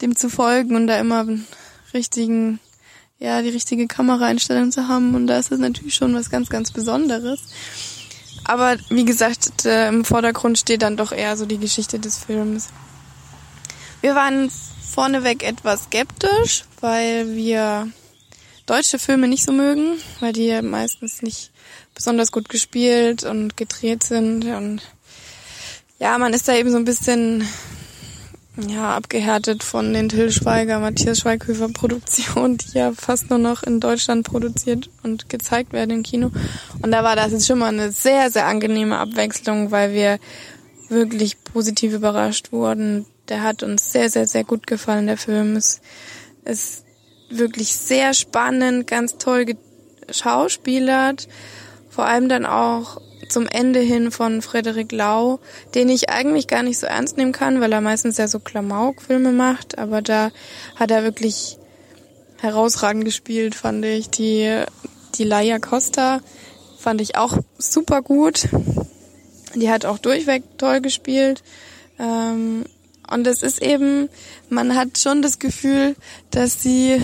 [0.00, 1.26] dem zu folgen und da immer
[1.92, 2.60] richtigen,
[3.18, 6.70] ja, die richtige Kameraeinstellung zu haben und da ist es natürlich schon was ganz, ganz
[6.70, 7.40] Besonderes.
[8.44, 12.68] Aber wie gesagt, im Vordergrund steht dann doch eher so die Geschichte des Films.
[14.00, 17.88] Wir waren vorneweg etwas skeptisch, weil wir
[18.66, 21.50] deutsche Filme nicht so mögen, weil die meistens nicht
[22.00, 24.80] besonders gut gespielt und gedreht sind und
[25.98, 27.46] ja, man ist da eben so ein bisschen
[28.56, 33.80] ja, abgehärtet von den Till Schweiger, Matthias Schweighöfer Produktionen, die ja fast nur noch in
[33.80, 36.30] Deutschland produziert und gezeigt werden im Kino.
[36.80, 40.18] Und da war das jetzt schon mal eine sehr, sehr angenehme Abwechslung, weil wir
[40.88, 43.04] wirklich positiv überrascht wurden.
[43.28, 45.54] Der hat uns sehr, sehr, sehr gut gefallen, der Film.
[45.56, 45.82] Es
[46.46, 46.86] ist
[47.28, 49.54] wirklich sehr spannend, ganz toll
[50.06, 51.28] geschauspielert.
[52.00, 55.38] Vor allem dann auch zum Ende hin von Frederik Lau,
[55.74, 59.32] den ich eigentlich gar nicht so ernst nehmen kann, weil er meistens ja so Klamauk-Filme
[59.32, 60.30] macht, aber da
[60.76, 61.58] hat er wirklich
[62.38, 64.08] herausragend gespielt, fand ich.
[64.08, 64.64] Die,
[65.16, 66.22] die Laia Costa
[66.78, 68.48] fand ich auch super gut.
[69.54, 71.42] Die hat auch durchweg toll gespielt.
[71.98, 72.64] Ähm,
[73.10, 74.08] und es ist eben,
[74.48, 75.96] man hat schon das Gefühl,
[76.30, 77.02] dass sie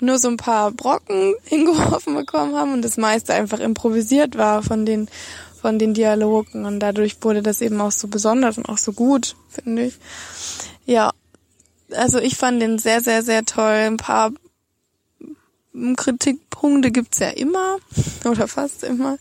[0.00, 4.86] nur so ein paar Brocken hingeworfen bekommen haben und das meiste einfach improvisiert war von
[4.86, 5.08] den
[5.60, 9.34] von den Dialogen und dadurch wurde das eben auch so besonders und auch so gut,
[9.48, 9.98] finde ich.
[10.86, 11.10] Ja,
[11.90, 13.72] also ich fand den sehr, sehr, sehr toll.
[13.72, 14.30] Ein paar
[15.96, 17.78] Kritikpunkte gibt's ja immer
[18.24, 19.18] oder fast immer.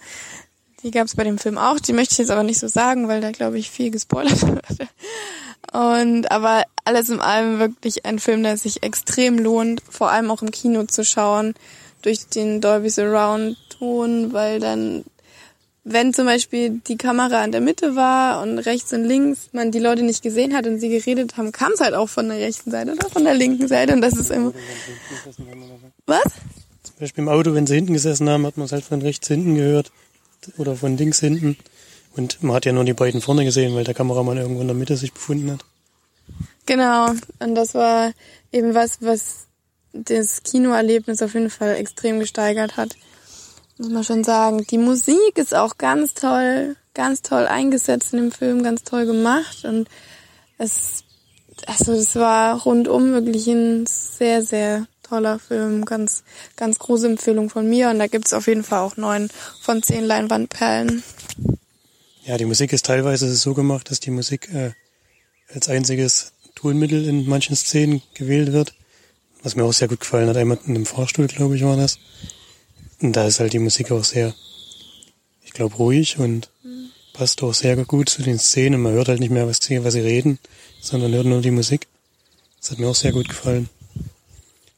[0.84, 1.80] Die gab's bei dem Film auch.
[1.80, 4.90] Die möchte ich jetzt aber nicht so sagen, weil da glaube ich viel gespoilert wird.
[5.71, 10.41] Und aber alles in allem wirklich ein Film, der sich extrem lohnt, vor allem auch
[10.41, 11.53] im Kino zu schauen,
[12.01, 15.03] durch den Dolby Surround Ton, weil dann,
[15.84, 19.80] wenn zum Beispiel die Kamera in der Mitte war und rechts und links man die
[19.80, 22.71] Leute nicht gesehen hat und sie geredet haben, kam es halt auch von der rechten
[22.71, 24.53] Seite oder von der linken Seite und das ist immer.
[26.06, 26.23] Was?
[26.84, 29.27] Zum Beispiel im Auto, wenn sie hinten gesessen haben, hat man es halt von rechts
[29.27, 29.91] hinten gehört
[30.58, 31.58] oder von links hinten.
[32.17, 34.75] Und man hat ja nur die beiden vorne gesehen, weil der Kameramann irgendwo in der
[34.75, 35.63] Mitte sich befunden hat.
[36.65, 37.12] Genau.
[37.39, 38.12] Und das war
[38.51, 39.47] eben was, was
[39.93, 42.95] das Kinoerlebnis auf jeden Fall extrem gesteigert hat.
[43.77, 44.65] Muss man schon sagen.
[44.69, 49.63] Die Musik ist auch ganz toll, ganz toll eingesetzt in dem Film, ganz toll gemacht.
[49.65, 49.88] Und
[50.58, 51.03] es,
[51.67, 55.86] also es war rundum wirklich ein sehr, sehr toller Film.
[55.86, 56.23] Ganz,
[56.56, 57.89] ganz große Empfehlung von mir.
[57.89, 59.30] Und da gibt's auf jeden Fall auch neun
[59.62, 61.03] von zehn Leinwandperlen.
[62.28, 64.72] Ja, die Musik ist teilweise so gemacht, dass die Musik äh,
[65.54, 68.74] als einziges Tonmittel in manchen Szenen gewählt wird.
[69.44, 70.36] Was mir auch sehr gut gefallen hat.
[70.36, 72.00] Einmal in einem Fahrstuhl, glaube ich, war das.
[73.02, 74.36] Und da ist halt die Musik auch sehr,
[75.46, 76.90] ich glaube, ruhig und mhm.
[77.13, 78.82] passt auch sehr gut zu den Szenen.
[78.82, 80.38] Man hört halt nicht mehr, was sie, was sie reden,
[80.82, 81.88] sondern hört nur die Musik.
[82.60, 83.70] Das hat mir auch sehr gut gefallen.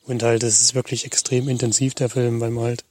[0.06, 2.84] Und halt, es ist wirklich extrem intensiv, der Film, weil man halt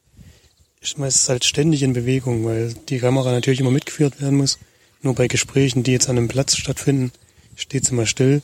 [0.80, 4.58] ist halt ständig in Bewegung, weil die Kamera natürlich immer mitgeführt werden muss.
[5.02, 7.12] Nur bei Gesprächen, die jetzt an einem Platz stattfinden,
[7.56, 8.42] steht sie immer still.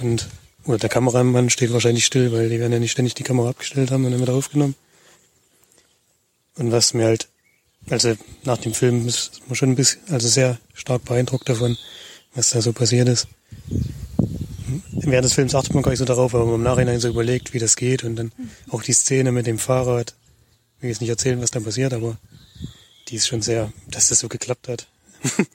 [0.00, 0.28] Und,
[0.64, 3.90] oder der Kameramann steht wahrscheinlich still, weil die werden ja nicht ständig die Kamera abgestellt
[3.90, 4.74] haben und dann wieder aufgenommen.
[6.56, 7.28] Und was mir halt,
[7.88, 11.76] also nach dem Film ist man schon ein bisschen, also sehr stark beeindruckt davon,
[12.34, 13.26] was da so passiert ist.
[14.92, 17.58] Während des Films achtet man gar nicht so darauf, aber im Nachhinein so überlegt, wie
[17.58, 18.32] das geht und dann
[18.70, 20.14] auch die Szene mit dem Fahrrad,
[20.82, 22.18] will jetzt nicht erzählen, was da passiert, aber
[23.08, 24.86] die ist schon sehr, dass das so geklappt hat.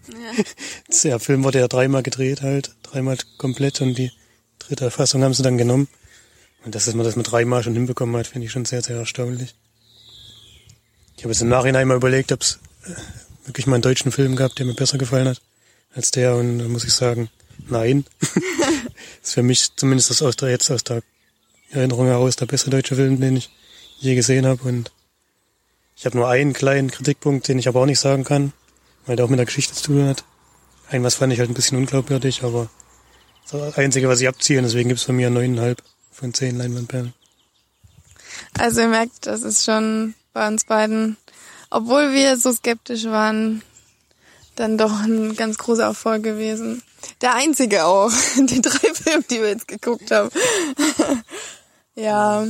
[0.07, 0.43] Ja.
[1.03, 4.11] der Film wurde ja dreimal gedreht halt, dreimal komplett und die
[4.59, 5.87] dritte Fassung haben sie dann genommen.
[6.63, 9.55] Und dass man das mit dreimal schon hinbekommen hat, finde ich schon sehr, sehr erstaunlich.
[11.15, 12.91] Ich habe jetzt im Nachhinein mal überlegt, ob es äh,
[13.45, 15.41] wirklich mal einen deutschen Film gab, der mir besser gefallen hat
[15.93, 17.29] als der und da muss ich sagen,
[17.69, 18.05] nein.
[18.19, 18.29] das
[19.23, 21.01] ist für mich zumindest aus der, jetzt aus der
[21.71, 23.49] Erinnerung heraus der beste deutsche Film, den ich
[23.99, 24.91] je gesehen habe und
[25.97, 28.53] ich habe nur einen kleinen Kritikpunkt, den ich aber auch nicht sagen kann,
[29.07, 30.23] weil der auch mit der Geschichte zu tun hat.
[30.89, 32.69] Ein was fand ich halt ein bisschen unglaubwürdig, aber
[33.51, 35.81] das Einzige, was ich abziehe, deswegen gibt's von mir neuneinhalb
[36.11, 37.13] von zehn Leinwandperlen.
[38.57, 41.17] Also ihr merkt, das ist schon bei uns beiden,
[41.71, 43.63] obwohl wir so skeptisch waren,
[44.55, 46.83] dann doch ein ganz großer Erfolg gewesen.
[47.21, 50.29] Der einzige auch, die drei Filme, die wir jetzt geguckt haben.
[51.95, 52.45] ja,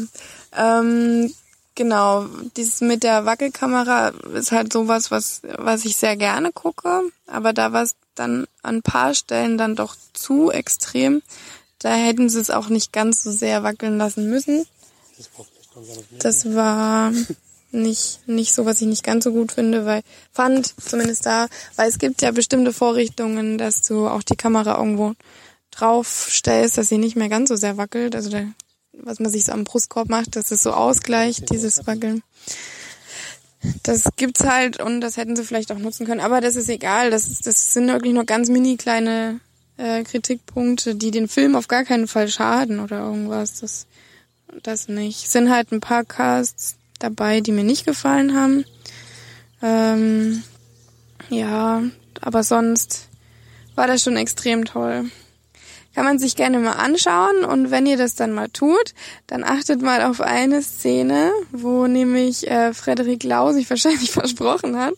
[0.57, 1.33] ähm,
[1.77, 7.53] Genau, dieses mit der Wackelkamera ist halt sowas, was, was ich sehr gerne gucke, aber
[7.53, 11.21] da war es dann an ein paar Stellen dann doch zu extrem.
[11.77, 14.65] Da hätten sie es auch nicht ganz so sehr wackeln lassen müssen.
[16.17, 17.13] Das war
[17.69, 21.89] nicht, nicht so, was ich nicht ganz so gut finde, weil, fand zumindest da, weil
[21.89, 25.13] es gibt ja bestimmte Vorrichtungen, dass du auch die Kamera irgendwo
[25.69, 28.15] drauf stellst, dass sie nicht mehr ganz so sehr wackelt.
[28.15, 28.41] Also da
[29.03, 32.23] was man sich so am Brustkorb macht, dass es so ausgleicht, dieses Wackeln.
[33.83, 37.09] Das gibt's halt und das hätten sie vielleicht auch nutzen können, aber das ist egal.
[37.09, 39.39] Das, ist, das sind wirklich nur ganz mini kleine
[39.77, 43.59] äh, Kritikpunkte, die den Film auf gar keinen Fall schaden oder irgendwas.
[43.59, 43.87] Das,
[44.63, 45.25] das nicht.
[45.25, 48.65] Es sind halt ein paar Casts dabei, die mir nicht gefallen haben.
[49.61, 50.43] Ähm,
[51.29, 51.83] ja,
[52.21, 53.09] aber sonst
[53.75, 55.09] war das schon extrem toll
[55.97, 58.93] kann man sich gerne mal anschauen und wenn ihr das dann mal tut,
[59.25, 64.93] dann achtet mal auf eine Szene, wo nämlich äh, Frederik Lau sich wahrscheinlich versprochen hat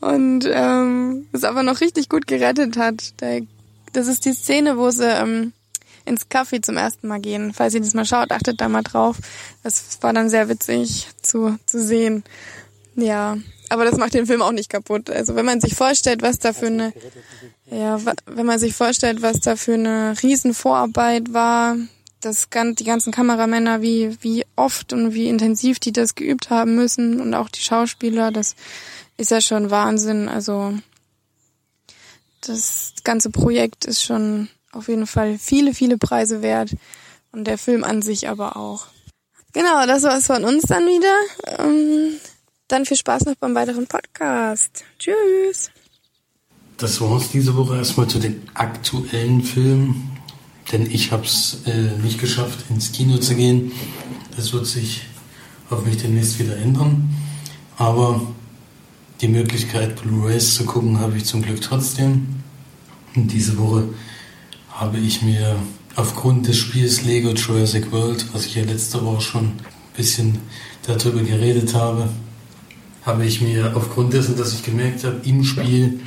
[0.00, 3.14] und ähm, es aber noch richtig gut gerettet hat.
[3.92, 5.52] Das ist die Szene, wo sie ähm,
[6.06, 7.52] ins Café zum ersten Mal gehen.
[7.54, 9.18] Falls ihr das mal schaut, achtet da mal drauf.
[9.62, 12.24] Das war dann sehr witzig zu, zu sehen.
[12.96, 13.36] Ja,
[13.72, 15.08] aber das macht den Film auch nicht kaputt.
[15.08, 16.92] Also wenn man sich vorstellt, was da für eine,
[17.70, 21.76] ja, wenn man sich vorstellt, was da für eine Riesenvorarbeit war,
[22.20, 27.20] das die ganzen Kameramänner, wie, wie oft und wie intensiv die das geübt haben müssen
[27.20, 28.56] und auch die Schauspieler, das
[29.16, 30.28] ist ja schon Wahnsinn.
[30.28, 30.74] Also
[32.42, 36.74] das ganze Projekt ist schon auf jeden Fall viele, viele Preise wert
[37.32, 38.86] und der Film an sich aber auch.
[39.54, 41.14] Genau, das war's von uns dann wieder.
[41.58, 42.18] Ähm,
[42.72, 44.84] dann viel Spaß noch beim weiteren Podcast.
[44.98, 45.70] Tschüss.
[46.78, 50.12] Das war's diese Woche erstmal zu den aktuellen Filmen
[50.70, 53.72] denn ich habe es äh, nicht geschafft, ins Kino zu gehen.
[54.36, 55.02] Das wird sich
[55.70, 57.10] hoffentlich demnächst wieder ändern.
[57.76, 58.20] Aber
[59.20, 62.42] die Möglichkeit, Blu-rays zu gucken, habe ich zum Glück trotzdem.
[63.14, 63.88] Und diese Woche
[64.70, 65.56] habe ich mir
[65.96, 69.60] aufgrund des Spiels Lego Jurassic World, was ich ja letzte Woche schon ein
[69.96, 70.38] bisschen
[70.86, 72.08] darüber geredet habe,
[73.04, 76.00] habe ich mir aufgrund dessen, dass ich gemerkt habe, im Spiel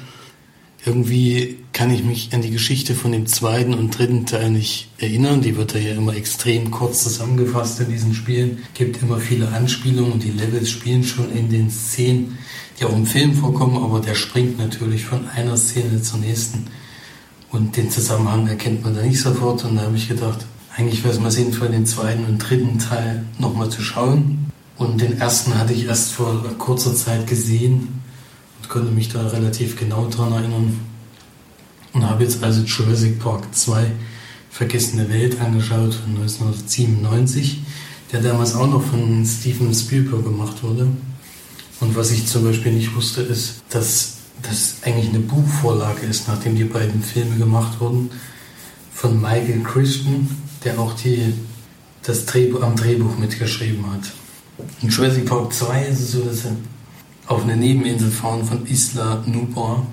[0.85, 5.41] irgendwie kann ich mich an die Geschichte von dem zweiten und dritten Teil nicht erinnern.
[5.41, 8.59] Die wird da ja immer extrem kurz zusammengefasst in diesen Spielen.
[8.75, 12.37] Gibt immer viele Anspielungen und die Levels spielen schon in den Szenen,
[12.79, 16.67] die auch im Film vorkommen, aber der springt natürlich von einer Szene zur nächsten.
[17.51, 19.63] Und den Zusammenhang erkennt man da nicht sofort.
[19.65, 20.45] Und da habe ich gedacht,
[20.77, 24.44] eigentlich wäre es mal sinnvoll, den zweiten und dritten Teil nochmal zu schauen.
[24.77, 28.01] Und den ersten hatte ich erst vor kurzer Zeit gesehen
[28.69, 30.79] konnte mich da relativ genau dran erinnern.
[31.93, 33.91] Und habe jetzt also Jurassic Park 2
[34.49, 37.61] Vergessene Welt angeschaut von 1997,
[38.11, 40.87] der damals auch noch von Steven Spielberg gemacht wurde.
[41.81, 46.55] Und was ich zum Beispiel nicht wusste, ist, dass das eigentlich eine Buchvorlage ist, nachdem
[46.55, 48.09] die beiden Filme gemacht wurden,
[48.93, 50.29] von Michael Christian,
[50.63, 51.33] der auch die,
[52.03, 54.11] das Drehbuch, am Drehbuch mitgeschrieben hat.
[54.81, 56.55] In Jurassic Park 2 ist es so, dass er
[57.27, 59.85] auf eine Nebeninsel fahren von Isla Nublar,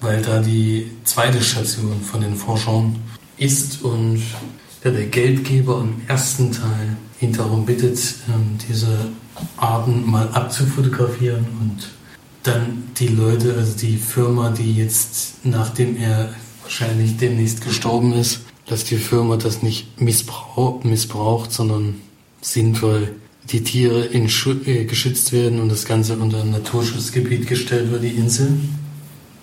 [0.00, 2.96] weil da die zweite Station von den Forschern
[3.38, 4.22] ist und
[4.84, 9.10] der Geldgeber im ersten Teil ihn darum bittet, ähm, diese
[9.56, 11.88] Arten mal abzufotografieren und
[12.42, 18.84] dann die Leute, also die Firma, die jetzt, nachdem er wahrscheinlich demnächst gestorben ist, dass
[18.84, 22.00] die Firma das nicht missbraucht, missbraucht sondern
[22.40, 23.14] sinnvoll
[23.50, 24.28] die Tiere in
[24.66, 28.52] äh, geschützt werden und das Ganze unter ein Naturschutzgebiet gestellt wird, die Insel.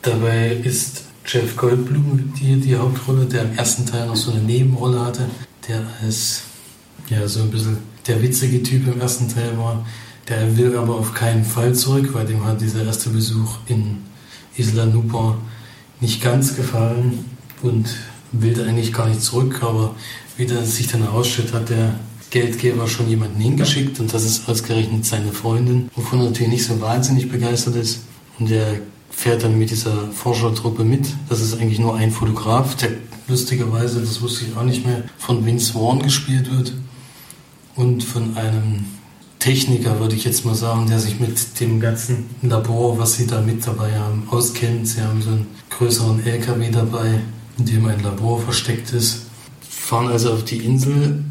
[0.01, 5.05] Dabei ist Jeff Goldblum die, die Hauptrolle, der im ersten Teil noch so eine Nebenrolle
[5.05, 5.25] hatte,
[5.67, 6.43] der als
[7.09, 9.85] ja so ein bisschen der witzige Typ im ersten Teil war.
[10.27, 13.97] Der will aber auf keinen Fall zurück, weil dem hat dieser erste Besuch in
[14.57, 15.37] Isla Nublar
[16.01, 17.25] nicht ganz gefallen
[17.61, 17.87] und
[18.31, 19.95] will eigentlich gar nicht zurück, aber
[20.37, 21.95] wie das sich dann herausstellt, hat der
[22.29, 26.79] Geldgeber schon jemanden hingeschickt und das ist ausgerechnet seine Freundin, wovon er natürlich nicht so
[26.79, 28.01] wahnsinnig begeistert ist.
[28.37, 31.07] Und er fährt dann mit dieser Forschertruppe mit.
[31.27, 32.91] Das ist eigentlich nur ein Fotograf, der
[33.27, 36.73] lustigerweise, das wusste ich auch nicht mehr, von Vince Vaughn gespielt wird
[37.75, 38.85] und von einem
[39.39, 43.39] Techniker, würde ich jetzt mal sagen, der sich mit dem ganzen Labor, was sie da
[43.39, 44.87] mit dabei haben, auskennt.
[44.87, 47.21] Sie haben so einen größeren LKW dabei,
[47.57, 49.27] in dem ein Labor versteckt ist.
[49.61, 51.23] Fahren also auf die Insel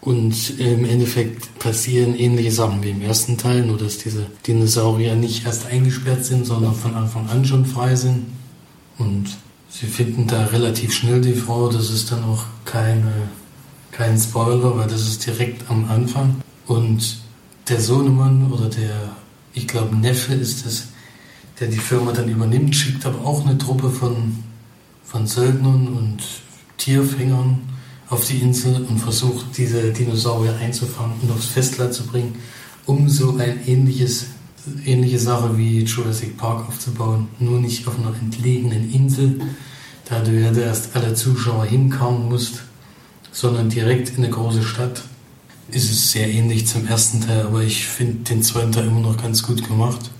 [0.00, 5.44] und im Endeffekt passieren ähnliche Sachen wie im ersten Teil, nur dass diese Dinosaurier nicht
[5.44, 8.26] erst eingesperrt sind, sondern von Anfang an schon frei sind.
[8.98, 9.36] Und
[9.68, 11.68] sie finden da relativ schnell die Frau.
[11.68, 13.12] Das ist dann auch keine,
[13.90, 16.36] kein Spoiler, weil das ist direkt am Anfang.
[16.66, 17.18] Und
[17.68, 19.16] der Sohnemann oder der,
[19.54, 20.88] ich glaube Neffe ist es,
[21.58, 24.44] der die Firma dann übernimmt, schickt aber auch eine Truppe von,
[25.02, 26.22] von Söldnern und
[26.76, 27.75] Tierfängern
[28.08, 32.36] auf die Insel und versucht, diese Dinosaurier einzufangen und aufs Festland zu bringen,
[32.86, 34.26] um so ein ähnliches,
[34.84, 37.28] ähnliche Sache wie Jurassic Park aufzubauen.
[37.40, 39.40] Nur nicht auf einer entlegenen Insel,
[40.08, 42.62] da du ja erst alle Zuschauer hinkommen musst,
[43.32, 45.02] sondern direkt in eine große Stadt.
[45.72, 49.20] Ist es sehr ähnlich zum ersten Teil, aber ich finde den zweiten Teil immer noch
[49.20, 50.10] ganz gut gemacht.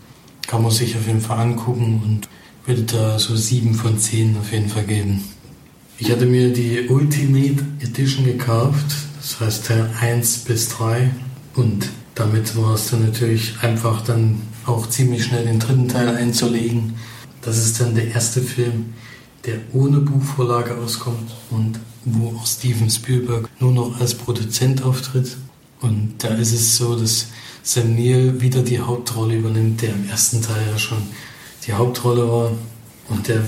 [0.49, 2.29] Kann man sich auf jeden Fall angucken und
[2.67, 5.23] würde da so sieben von zehn auf jeden Fall geben.
[5.99, 8.85] Ich hatte mir die Ultimate Edition gekauft,
[9.17, 11.11] das heißt Teil 1 bis 3
[11.55, 16.97] und damit war es dann natürlich einfach dann auch ziemlich schnell den dritten Teil einzulegen.
[17.41, 18.93] Das ist dann der erste Film,
[19.47, 25.39] der ohne Buchvorlage auskommt und wo auch Steven Spielberg nur noch als Produzent auftritt.
[25.81, 27.29] Und da ist es so, dass
[27.63, 31.03] Sam Neill wieder die Hauptrolle übernimmt, der im ersten Teil ja schon
[31.67, 32.53] die Hauptrolle war.
[33.09, 33.43] Und der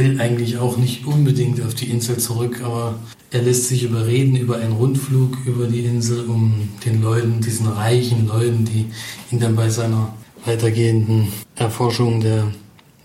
[0.00, 2.98] will eigentlich auch nicht unbedingt auf die Insel zurück, aber
[3.30, 8.26] er lässt sich überreden über einen Rundflug über die Insel, um den Leuten, diesen reichen
[8.26, 8.86] Leuten, die
[9.30, 12.46] ihn dann bei seiner weitergehenden Erforschung der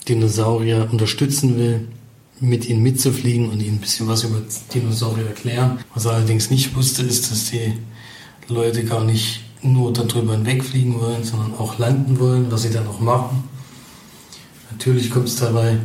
[0.08, 1.88] Dinosaurier unterstützen will,
[2.40, 4.42] mit ihnen mitzufliegen und ihnen ein bisschen was über
[4.74, 5.80] Dinosaurier erklären.
[5.94, 7.74] Was er allerdings nicht wusste, ist, dass die
[8.48, 13.00] Leute gar nicht nur darüber hinwegfliegen wollen, sondern auch landen wollen, was sie dann auch
[13.00, 13.44] machen.
[14.72, 15.78] Natürlich kommt es dabei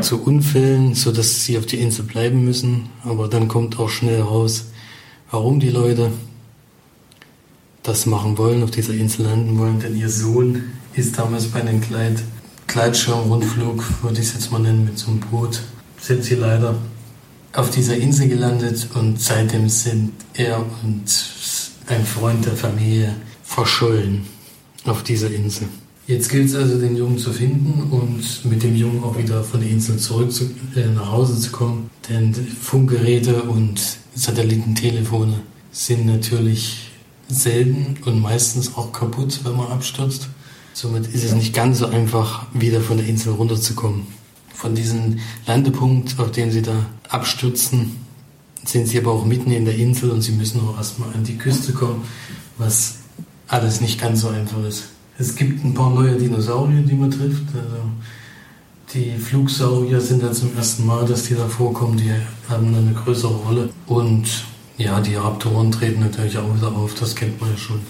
[0.00, 4.20] zu Unfällen, so dass sie auf die Insel bleiben müssen, aber dann kommt auch schnell
[4.20, 4.66] raus,
[5.30, 6.10] warum die Leute
[7.82, 10.62] das machen wollen, auf dieser Insel landen wollen, denn ihr Sohn
[10.94, 12.22] ist damals bei einem Kleid,
[12.66, 15.60] Gleitschirmrundflug, würde ich es jetzt mal nennen, mit so einem Boot,
[16.00, 16.76] sind sie leider
[17.54, 18.88] auf dieser Insel gelandet.
[18.94, 21.04] Und seitdem sind er und
[21.86, 24.26] ein Freund der Familie verschollen
[24.84, 25.68] auf dieser Insel.
[26.06, 29.60] Jetzt gilt es also, den Jungen zu finden und mit dem Jungen auch wieder von
[29.60, 30.44] der Insel zurück zu,
[30.76, 31.88] äh, nach Hause zu kommen.
[32.10, 33.80] Denn Funkgeräte und
[34.14, 35.40] Satellitentelefone
[35.72, 36.90] sind natürlich
[37.28, 40.28] selten und meistens auch kaputt, wenn man abstürzt.
[40.74, 44.06] Somit ist es nicht ganz so einfach, wieder von der Insel runterzukommen.
[44.52, 47.96] Von diesem Landepunkt, auf dem sie da abstürzen,
[48.64, 51.38] sind sie aber auch mitten in der Insel und sie müssen auch erstmal an die
[51.38, 52.02] Küste kommen,
[52.58, 52.96] was
[53.48, 54.93] alles nicht ganz so einfach ist.
[55.16, 57.44] Es gibt ein paar neue Dinosaurier, die man trifft.
[57.54, 57.82] Also
[58.92, 62.10] die Flugsaurier sind ja zum ersten Mal, dass die da vorkommen, die
[62.48, 63.68] haben eine größere Rolle.
[63.86, 64.44] Und
[64.76, 67.80] ja, die Raptoren treten natürlich auch wieder auf, das kennt man ja schon.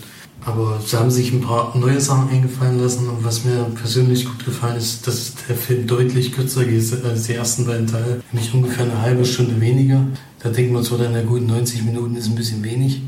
[0.44, 4.44] Aber sie haben sich ein paar neue Sachen eingefallen lassen und was mir persönlich gut
[4.44, 8.84] gefallen ist, dass der Film deutlich kürzer ist als die ersten beiden Teile, nämlich ungefähr
[8.84, 10.04] eine halbe Stunde weniger.
[10.40, 13.00] Da denkt man so, dann, na gut, 90 Minuten ist ein bisschen wenig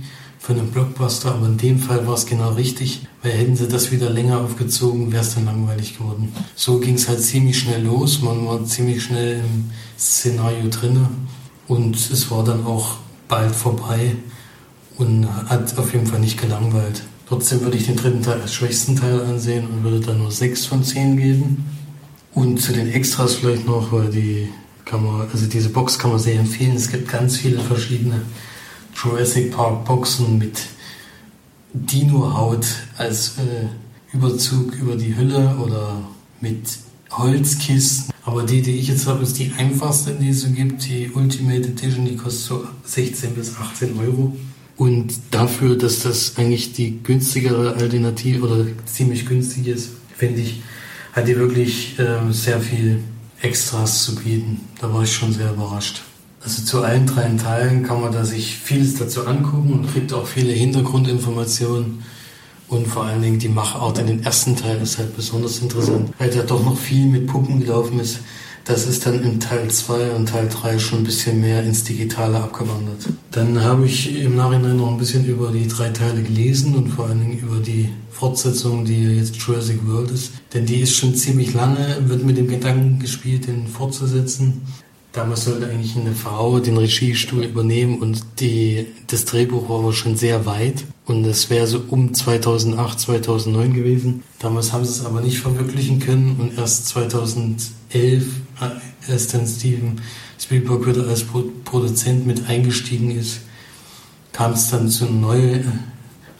[0.46, 3.90] für einen Blockbuster, aber in dem Fall war es genau richtig, weil hätten sie das
[3.90, 6.32] wieder länger aufgezogen, wäre es dann langweilig geworden.
[6.54, 11.08] So ging es halt ziemlich schnell los, man war ziemlich schnell im Szenario drinne
[11.66, 14.14] und es war dann auch bald vorbei
[14.98, 17.02] und hat auf jeden Fall nicht gelangweilt.
[17.28, 20.66] Trotzdem würde ich den dritten Teil als schwächsten Teil ansehen und würde dann nur 6
[20.66, 21.64] von 10 geben.
[22.34, 24.48] Und zu den Extras vielleicht noch, weil die
[24.84, 26.76] kann man, also diese Box kann man sehr empfehlen.
[26.76, 28.20] Es gibt ganz viele verschiedene
[28.96, 30.58] Jurassic Park Boxen mit
[31.74, 32.66] Dino-Haut
[32.96, 36.02] als äh, Überzug über die Hülle oder
[36.40, 36.78] mit
[37.10, 38.12] Holzkisten.
[38.24, 40.86] Aber die, die ich jetzt habe, ist die einfachste, die es so gibt.
[40.86, 44.34] Die Ultimate Edition, die kostet so 16 bis 18 Euro.
[44.76, 50.62] Und dafür, dass das eigentlich die günstigere Alternative oder ziemlich günstig ist, finde ich,
[51.12, 53.00] hat die wirklich äh, sehr viel
[53.42, 54.60] Extras zu bieten.
[54.80, 56.02] Da war ich schon sehr überrascht.
[56.46, 60.28] Also zu allen drei Teilen kann man da sich vieles dazu angucken und kriegt auch
[60.28, 62.04] viele Hintergrundinformationen.
[62.68, 66.30] Und vor allen Dingen die Machart in den ersten Teil ist halt besonders interessant, weil
[66.30, 68.20] da doch noch viel mit Puppen gelaufen ist.
[68.64, 72.36] Das ist dann in Teil 2 und Teil 3 schon ein bisschen mehr ins Digitale
[72.36, 73.08] abgewandert.
[73.32, 77.06] Dann habe ich im Nachhinein noch ein bisschen über die drei Teile gelesen und vor
[77.06, 80.30] allen Dingen über die Fortsetzung, die jetzt Jurassic World ist.
[80.54, 84.62] Denn die ist schon ziemlich lange, wird mit dem Gedanken gespielt, den fortzusetzen.
[85.16, 90.14] Damals sollte eigentlich eine Frau den Regiestuhl übernehmen und die, das Drehbuch war aber schon
[90.14, 90.84] sehr weit.
[91.06, 94.22] Und es wäre so um 2008, 2009 gewesen.
[94.40, 96.36] Damals haben sie es aber nicht verwirklichen können.
[96.38, 98.26] Und erst 2011,
[99.08, 100.02] als dann Steven
[100.38, 103.40] Spielberg wieder als Produzent mit eingestiegen ist,
[104.32, 105.64] kam es dann zu einer neue,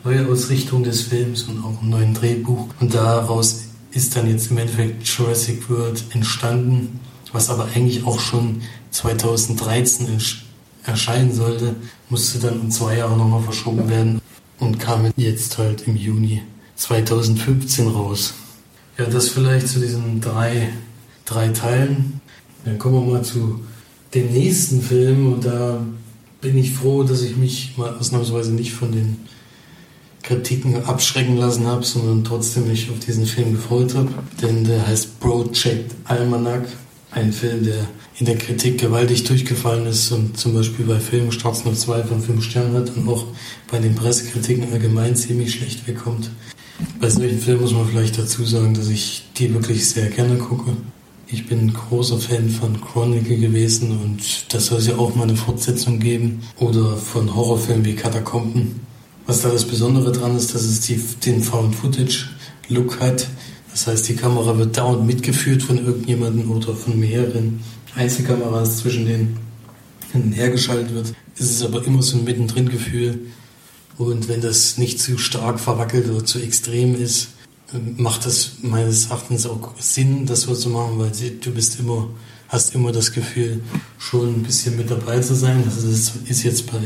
[0.04, 2.68] neue Ausrichtung des Films und auch einem neuen Drehbuch.
[2.78, 3.62] Und daraus
[3.92, 7.00] ist dann jetzt im Endeffekt Jurassic World entstanden
[7.36, 8.62] was aber eigentlich auch schon
[8.92, 10.08] 2013
[10.84, 11.76] erscheinen sollte,
[12.08, 14.22] musste dann um zwei Jahre nochmal verschoben werden
[14.58, 16.42] und kam jetzt halt im Juni
[16.76, 18.32] 2015 raus.
[18.96, 20.70] Ja, das vielleicht zu diesen drei,
[21.26, 22.22] drei Teilen.
[22.64, 23.60] Dann kommen wir mal zu
[24.14, 25.84] dem nächsten Film und da
[26.40, 29.18] bin ich froh, dass ich mich mal ausnahmsweise nicht von den
[30.22, 34.08] Kritiken abschrecken lassen habe, sondern trotzdem mich auf diesen Film gefreut habe.
[34.40, 36.66] Denn der heißt Project Almanac
[37.10, 37.86] ein Film, der
[38.18, 42.44] in der Kritik gewaltig durchgefallen ist und zum Beispiel bei Filmstarts nur zwei von fünf
[42.44, 43.26] Sternen hat und auch
[43.70, 46.30] bei den Pressekritiken allgemein ziemlich schlecht wegkommt.
[47.00, 50.72] Bei solchen Filmen muss man vielleicht dazu sagen, dass ich die wirklich sehr gerne gucke.
[51.28, 55.24] Ich bin ein großer Fan von Chronicle gewesen und das soll es ja auch mal
[55.24, 56.42] eine Fortsetzung geben.
[56.58, 58.80] Oder von Horrorfilmen wie Katakomben.
[59.26, 63.26] Was da das Besondere dran ist, dass es die, den Found-Footage-Look hat
[63.76, 67.60] das heißt, die Kamera wird dauernd mitgeführt von irgendjemandem oder von mehreren
[67.94, 71.12] Einzelkameras, zwischen denen hergeschaltet wird.
[71.38, 73.26] Es ist aber immer so ein mittendrin-Gefühl.
[73.98, 77.28] Und wenn das nicht zu stark verwackelt oder zu extrem ist,
[77.98, 82.08] macht das meines Erachtens auch Sinn, das so zu machen, weil du bist immer,
[82.48, 83.60] hast immer das Gefühl,
[83.98, 85.62] schon ein bisschen mit dabei zu sein.
[85.66, 86.80] Das ist, ist jetzt bei,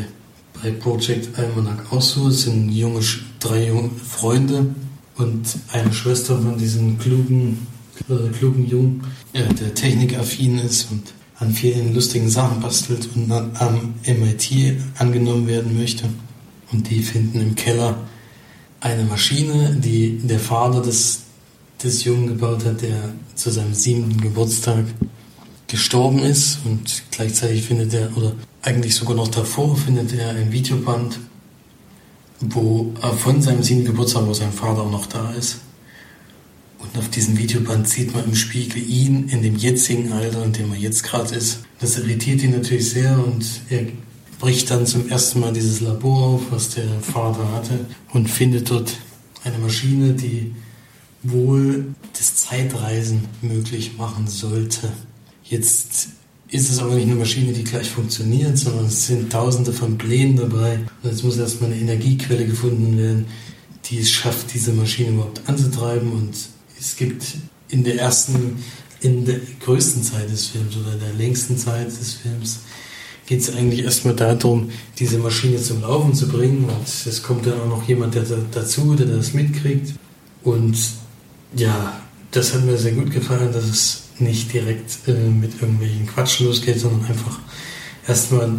[0.61, 2.27] bei Project Almanac auch so.
[2.27, 2.99] Es sind junge,
[3.39, 4.75] drei junge Freunde,
[5.21, 7.67] und eine Schwester von diesem klugen,
[8.09, 11.03] äh, klugen Jungen, äh, der technikaffin ist und
[11.39, 16.05] an vielen lustigen Sachen bastelt und am MIT angenommen werden möchte.
[16.71, 17.97] Und die finden im Keller
[18.81, 21.23] eine Maschine, die der Vater des,
[21.83, 24.85] des Jungen gebaut hat, der zu seinem siebten Geburtstag
[25.67, 26.59] gestorben ist.
[26.65, 31.19] Und gleichzeitig findet er, oder eigentlich sogar noch davor, findet er ein Videoband,
[32.41, 35.61] wo von seinem siebten Geburtstag, wo sein Vater auch noch da ist.
[36.79, 40.73] Und auf diesem Videoband sieht man im Spiegel ihn in dem jetzigen Alter, in dem
[40.73, 41.61] er jetzt gerade ist.
[41.79, 43.87] Das irritiert ihn natürlich sehr und er
[44.39, 48.97] bricht dann zum ersten Mal dieses Labor auf, was der Vater hatte und findet dort
[49.45, 50.55] eine Maschine, die
[51.23, 54.91] wohl das Zeitreisen möglich machen sollte.
[55.45, 56.09] Jetzt
[56.51, 60.37] ist es aber nicht eine Maschine, die gleich funktioniert, sondern es sind tausende von Plänen
[60.37, 60.81] dabei.
[61.03, 63.27] Und jetzt muss erstmal eine Energiequelle gefunden werden,
[63.87, 66.35] die es schafft, diese Maschine überhaupt anzutreiben und
[66.79, 67.25] es gibt
[67.69, 68.57] in der ersten,
[69.01, 72.61] in der größten Zeit des Films oder der längsten Zeit des Films
[73.27, 76.65] geht es eigentlich erstmal darum, diese Maschine zum Laufen zu bringen.
[76.65, 79.95] Und es kommt dann auch noch jemand der dazu, der das mitkriegt.
[80.43, 80.77] Und
[81.55, 82.01] ja,
[82.33, 86.79] das hat mir sehr gut gefallen, dass es nicht direkt äh, mit irgendwelchen Quatschen losgeht,
[86.79, 87.39] sondern einfach
[88.07, 88.53] erstmal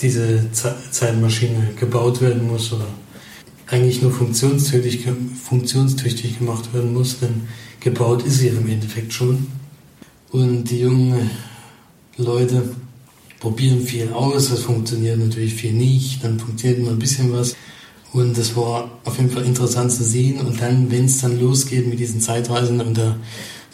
[0.00, 2.86] diese Zeitmaschine gebaut werden muss oder
[3.66, 5.06] eigentlich nur funktionstüchtig,
[5.42, 7.48] funktionstüchtig gemacht werden muss, denn
[7.80, 9.46] gebaut ist sie im Endeffekt schon.
[10.30, 11.30] Und die jungen
[12.16, 12.62] Leute
[13.40, 17.56] probieren viel aus, das funktioniert natürlich viel nicht, dann funktioniert nur ein bisschen was.
[18.12, 20.40] Und das war auf jeden Fall interessant zu sehen.
[20.40, 23.16] Und dann, wenn es dann losgeht mit diesen Zeitreisen, und da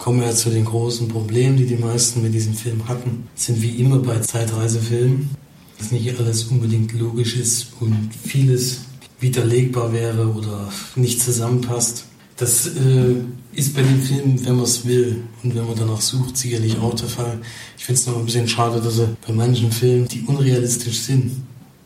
[0.03, 3.77] kommen wir zu den großen Problemen, die die meisten mit diesem Film hatten, sind wie
[3.77, 5.31] immer bei Zeitreisefilmen,
[5.79, 8.81] dass nicht alles unbedingt logisch ist und vieles
[9.21, 12.07] widerlegbar wäre oder nicht zusammenpasst.
[12.37, 13.15] Das äh,
[13.53, 16.95] ist bei den Filmen, wenn man es will und wenn man danach sucht, sicherlich auch
[16.95, 17.39] der Fall.
[17.79, 21.31] Ich finde es noch ein bisschen schade, dass er bei manchen Filmen, die unrealistisch sind,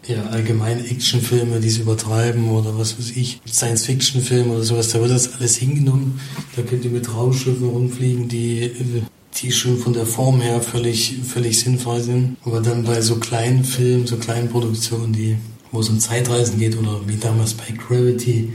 [0.09, 5.11] ja, allgemein Actionfilme, die es übertreiben oder was weiß ich, Science-Fiction-Filme oder sowas, da wird
[5.11, 6.20] das alles hingenommen.
[6.54, 8.70] Da könnt ihr mit Raumschiffen rumfliegen, die,
[9.36, 12.36] die schon von der Form her völlig, völlig sinnfrei sind.
[12.44, 15.36] Aber dann bei so kleinen Filmen, so kleinen Produktionen, die
[15.72, 18.52] wo es um Zeitreisen geht oder wie damals bei Gravity,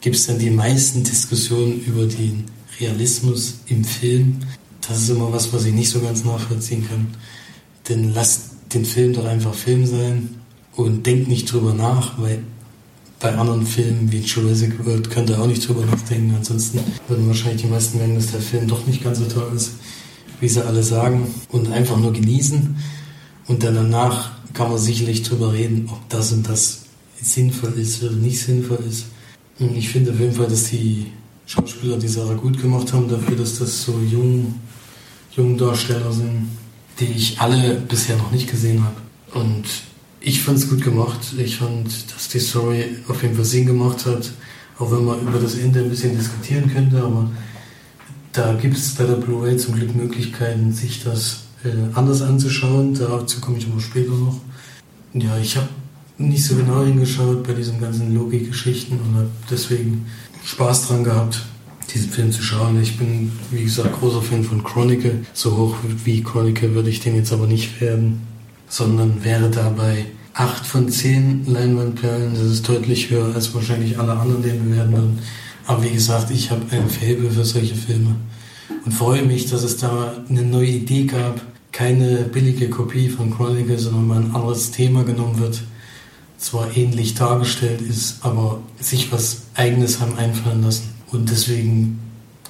[0.00, 2.44] gibt es dann die meisten Diskussionen über den
[2.78, 4.40] Realismus im Film.
[4.86, 7.08] Das ist immer was, was ich nicht so ganz nachvollziehen kann.
[7.88, 10.43] Denn lasst den Film doch einfach Film sein
[10.76, 12.42] und denkt nicht drüber nach, weil
[13.20, 16.34] bei anderen Filmen wie Jurassic World könnt ihr auch nicht drüber nachdenken.
[16.36, 19.72] Ansonsten würden wahrscheinlich die meisten merken, dass der Film doch nicht ganz so toll ist,
[20.40, 21.26] wie sie alle sagen.
[21.48, 22.76] Und einfach nur genießen
[23.46, 26.82] und dann danach kann man sicherlich drüber reden, ob das und das
[27.20, 29.06] sinnvoll ist oder nicht sinnvoll ist.
[29.58, 31.06] Und ich finde auf jeden Fall, dass die
[31.46, 34.54] Schauspieler die Sache gut gemacht haben, dafür, dass das so jung,
[35.36, 36.48] junge Darsteller sind,
[37.00, 38.96] die ich alle bisher noch nicht gesehen habe.
[39.38, 39.64] Und
[40.24, 41.18] ich fand es gut gemacht.
[41.36, 44.30] Ich fand, dass die Story auf jeden Fall Sinn gemacht hat,
[44.78, 47.30] auch wenn man über das Ende ein bisschen diskutieren könnte, aber
[48.32, 52.94] da gibt es bei der Blu-ray zum Glück Möglichkeiten, sich das äh, anders anzuschauen.
[52.94, 54.40] Dazu komme ich aber später noch.
[55.12, 55.68] Ja, ich habe
[56.18, 60.06] nicht so genau hingeschaut bei diesen ganzen Logikgeschichten und habe deswegen
[60.44, 61.42] Spaß dran gehabt,
[61.92, 62.80] diesen Film zu schauen.
[62.82, 65.24] Ich bin, wie gesagt, großer Fan von Chronicle.
[65.32, 68.22] So hoch wie Chronicle würde ich den jetzt aber nicht werden,
[68.74, 72.34] sondern wäre dabei 8 von 10 Leinwandperlen.
[72.34, 75.18] Das ist deutlich höher als wahrscheinlich alle anderen, den wir werden würden.
[75.64, 78.16] Aber wie gesagt, ich habe ein Faible für solche Filme
[78.84, 83.78] und freue mich, dass es da eine neue Idee gab, keine billige Kopie von Chronicle,
[83.78, 85.62] sondern mal ein anderes Thema genommen wird,
[86.36, 90.90] zwar ähnlich dargestellt ist, aber sich was Eigenes haben einfallen lassen.
[91.12, 92.00] Und deswegen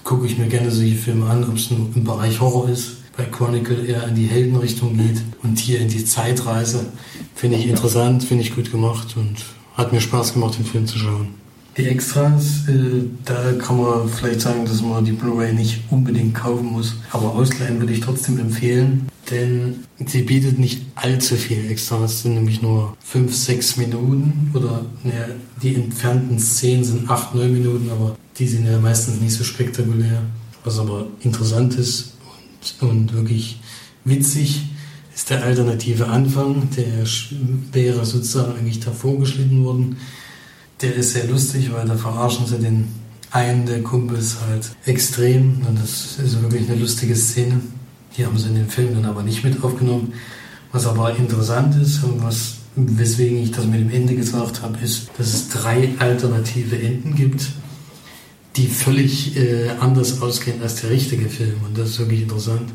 [0.05, 3.25] gucke ich mir gerne solche Filme an, ob es nur im Bereich Horror ist, bei
[3.25, 6.87] Chronicle eher in die Heldenrichtung geht und hier in die Zeitreise.
[7.35, 9.37] Finde ich interessant, finde ich gut gemacht und
[9.75, 11.29] hat mir Spaß gemacht, den Film zu schauen.
[11.77, 16.67] Die Extras, äh, da kann man vielleicht sagen, dass man die Blu-ray nicht unbedingt kaufen
[16.67, 16.95] muss.
[17.11, 22.13] Aber ausleihen würde ich trotzdem empfehlen, denn sie bietet nicht allzu viel Extras.
[22.13, 25.27] Es sind nämlich nur 5, 6 Minuten oder naja,
[25.63, 30.23] die entfernten Szenen sind 8, 9 Minuten, aber die sind ja meistens nicht so spektakulär.
[30.63, 32.14] Was aber interessant ist
[32.81, 33.61] und, wirklich
[34.05, 34.63] witzig
[35.15, 36.69] ist der alternative Anfang.
[36.77, 37.05] Der
[37.73, 39.97] wäre sozusagen eigentlich davor geschnitten worden
[40.81, 42.89] der ist sehr lustig, weil da verarschen sie den
[43.31, 45.63] einen der Kumpels halt extrem.
[45.67, 47.61] Und das ist wirklich eine lustige Szene.
[48.17, 50.13] Die haben sie in den Film dann aber nicht mit aufgenommen.
[50.73, 55.09] Was aber interessant ist und was, weswegen ich das mit dem Ende gesagt habe, ist,
[55.17, 57.47] dass es drei alternative Enden gibt.
[58.57, 61.57] Die völlig äh, anders ausgehen als der richtige Film.
[61.67, 62.71] Und das ist wirklich interessant.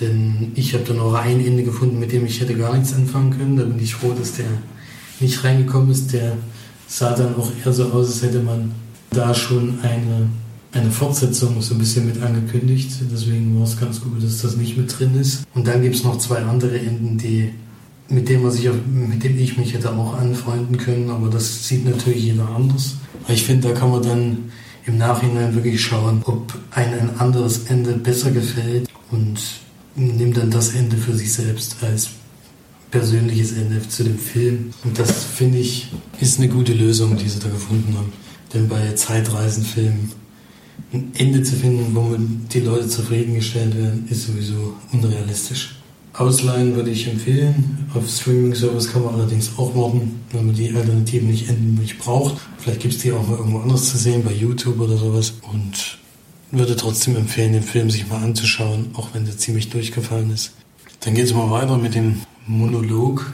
[0.00, 3.30] Denn ich habe dann auch ein Ende gefunden, mit dem ich hätte gar nichts anfangen
[3.30, 3.56] können.
[3.56, 4.46] Da bin ich froh, dass der
[5.20, 6.12] nicht reingekommen ist.
[6.12, 6.36] Der
[6.86, 8.72] sah dann auch eher so aus, als hätte man
[9.10, 10.28] da schon eine,
[10.72, 12.90] eine Fortsetzung so ein bisschen mit angekündigt.
[13.12, 15.44] Deswegen war es ganz gut, dass das nicht mit drin ist.
[15.54, 17.52] Und dann gibt es noch zwei andere Enden, die
[18.08, 21.86] mit dem, was ich, mit dem ich mich hätte auch anfreunden können, aber das sieht
[21.86, 22.96] natürlich jeder anders.
[23.28, 24.38] Ich finde, da kann man dann
[24.86, 29.38] im Nachhinein wirklich schauen, ob einem ein anderes Ende besser gefällt und
[29.94, 32.10] nimmt dann das Ende für sich selbst als
[32.90, 34.72] persönliches Ende zu dem Film.
[34.84, 35.88] Und das finde ich
[36.20, 38.12] ist eine gute Lösung, die sie da gefunden haben.
[38.52, 40.10] Denn bei Zeitreisenfilmen
[40.92, 42.16] ein Ende zu finden, wo
[42.52, 45.81] die Leute zufriedengestellt werden, ist sowieso unrealistisch.
[46.14, 47.88] Ausleihen würde ich empfehlen.
[47.94, 52.36] Auf Streaming-Service kann man allerdings auch warten, wenn man die Alternativen nicht endlich braucht.
[52.58, 55.34] Vielleicht gibt es die auch mal irgendwo anders zu sehen, bei YouTube oder sowas.
[55.50, 55.98] Und
[56.50, 60.52] würde trotzdem empfehlen, den Film sich mal anzuschauen, auch wenn der ziemlich durchgefallen ist.
[61.00, 63.32] Dann geht es mal weiter mit dem Monolog.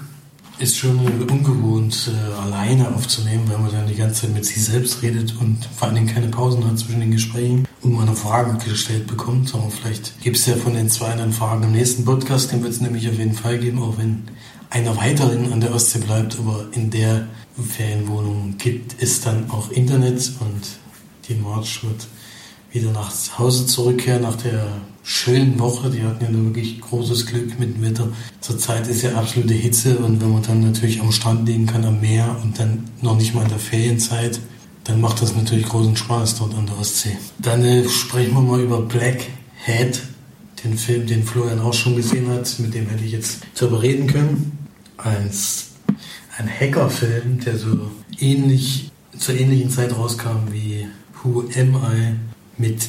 [0.61, 5.03] Ist schon ungewohnt, äh, alleine aufzunehmen, weil man dann die ganze Zeit mit sich selbst
[5.03, 9.07] redet und vor allen Dingen keine Pausen hat zwischen den Gesprächen man eine Frage gestellt
[9.07, 9.55] bekommt.
[9.55, 12.73] Aber vielleicht gibt es ja von den zwei dann Fragen im nächsten Podcast, den wird
[12.73, 14.25] es nämlich auf jeden Fall geben, auch wenn
[14.71, 16.39] einer weiterhin an der Ostsee bleibt.
[16.39, 17.27] Aber in der
[17.57, 20.63] Ferienwohnung gibt es dann auch Internet und
[21.29, 22.07] die March wird
[22.71, 24.67] wieder nach Hause zurückkehren nach der
[25.03, 25.91] schönen Woche.
[25.91, 28.09] Die hatten ja nur wirklich großes Glück mit dem Wetter.
[28.41, 32.01] Zurzeit ist ja absolute Hitze und wenn man dann natürlich am Strand liegen kann, am
[32.01, 34.41] Meer und dann noch nicht mal in der Ferienzeit,
[34.89, 37.17] dann macht das natürlich großen Spaß dort an der Ostsee.
[37.39, 39.27] Dann äh, sprechen wir mal über Black
[39.67, 40.01] Hat,
[40.65, 42.59] den Film, den Florian auch schon gesehen hat.
[42.59, 44.67] Mit dem hätte ich jetzt darüber reden können.
[44.97, 45.73] Eins,
[46.39, 50.89] ein Hackerfilm, der so ähnlich zur ähnlichen Zeit rauskam wie
[51.23, 52.15] Who Am I
[52.57, 52.89] mit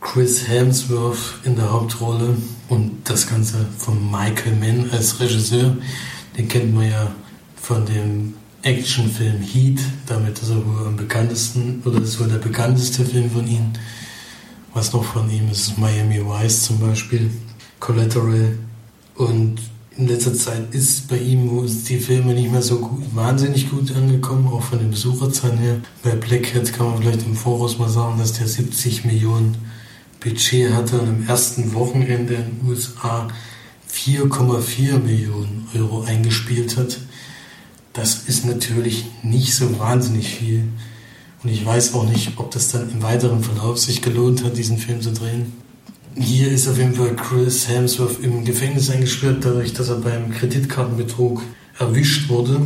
[0.00, 2.36] Chris Hemsworth in der Hauptrolle
[2.68, 5.76] und das Ganze von Michael Mann als Regisseur.
[6.36, 7.12] Den kennt man ja
[7.54, 8.34] von dem
[8.66, 9.78] Actionfilm Heat.
[10.06, 13.72] Damit ist er wohl am bekanntesten, oder ist wohl der bekannteste Film von ihm.
[14.74, 17.30] Was noch von ihm ist, Miami Vice zum Beispiel,
[17.78, 18.58] Collateral.
[19.14, 19.60] Und
[19.96, 23.94] in letzter Zeit ist bei ihm wo die Filme nicht mehr so gut, wahnsinnig gut
[23.94, 25.76] angekommen, auch von den Besucherzahlen her.
[26.02, 29.56] Bei Black Hat kann man vielleicht im Voraus mal sagen, dass der 70 Millionen
[30.18, 33.28] Budget hatte und im ersten Wochenende in den USA
[33.92, 36.98] 4,4 Millionen Euro eingespielt hat.
[37.96, 40.64] Das ist natürlich nicht so wahnsinnig viel.
[41.42, 44.76] Und ich weiß auch nicht, ob das dann im weiteren Verlauf sich gelohnt hat, diesen
[44.76, 45.54] Film zu drehen.
[46.14, 51.42] Hier ist auf jeden Fall Chris Hemsworth im Gefängnis eingesperrt, dadurch, dass er beim Kreditkartenbetrug
[51.78, 52.60] erwischt wurde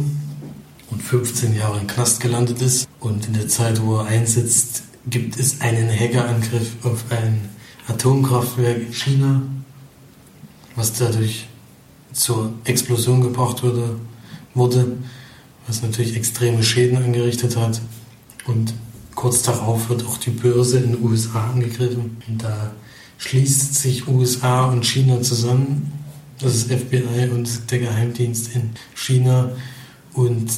[0.90, 2.88] und 15 Jahre im Knast gelandet ist.
[2.98, 7.48] Und in der Zeit, wo er einsetzt, gibt es einen Hackerangriff auf ein
[7.86, 9.42] Atomkraftwerk in China,
[10.74, 11.46] was dadurch
[12.12, 13.96] zur Explosion gebracht wurde,
[14.54, 14.96] wurde,
[15.70, 17.80] was natürlich extreme Schäden angerichtet hat.
[18.44, 18.74] Und
[19.14, 22.16] kurz darauf wird auch die Börse in den USA angegriffen.
[22.28, 22.72] Und da
[23.18, 25.92] schließt sich USA und China zusammen.
[26.40, 29.52] Das ist FBI und der Geheimdienst in China.
[30.12, 30.50] Und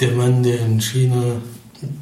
[0.00, 1.42] der Mann, der in China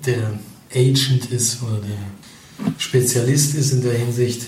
[0.04, 0.38] der
[0.72, 4.42] Agent ist oder der Spezialist ist in der Hinsicht,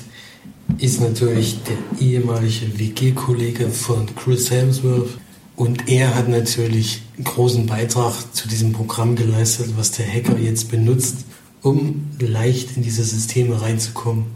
[0.79, 5.19] ist natürlich der ehemalige WG-Kollege von Chris Hemsworth.
[5.57, 11.25] Und er hat natürlich großen Beitrag zu diesem Programm geleistet, was der Hacker jetzt benutzt,
[11.63, 14.27] um leicht in diese Systeme reinzukommen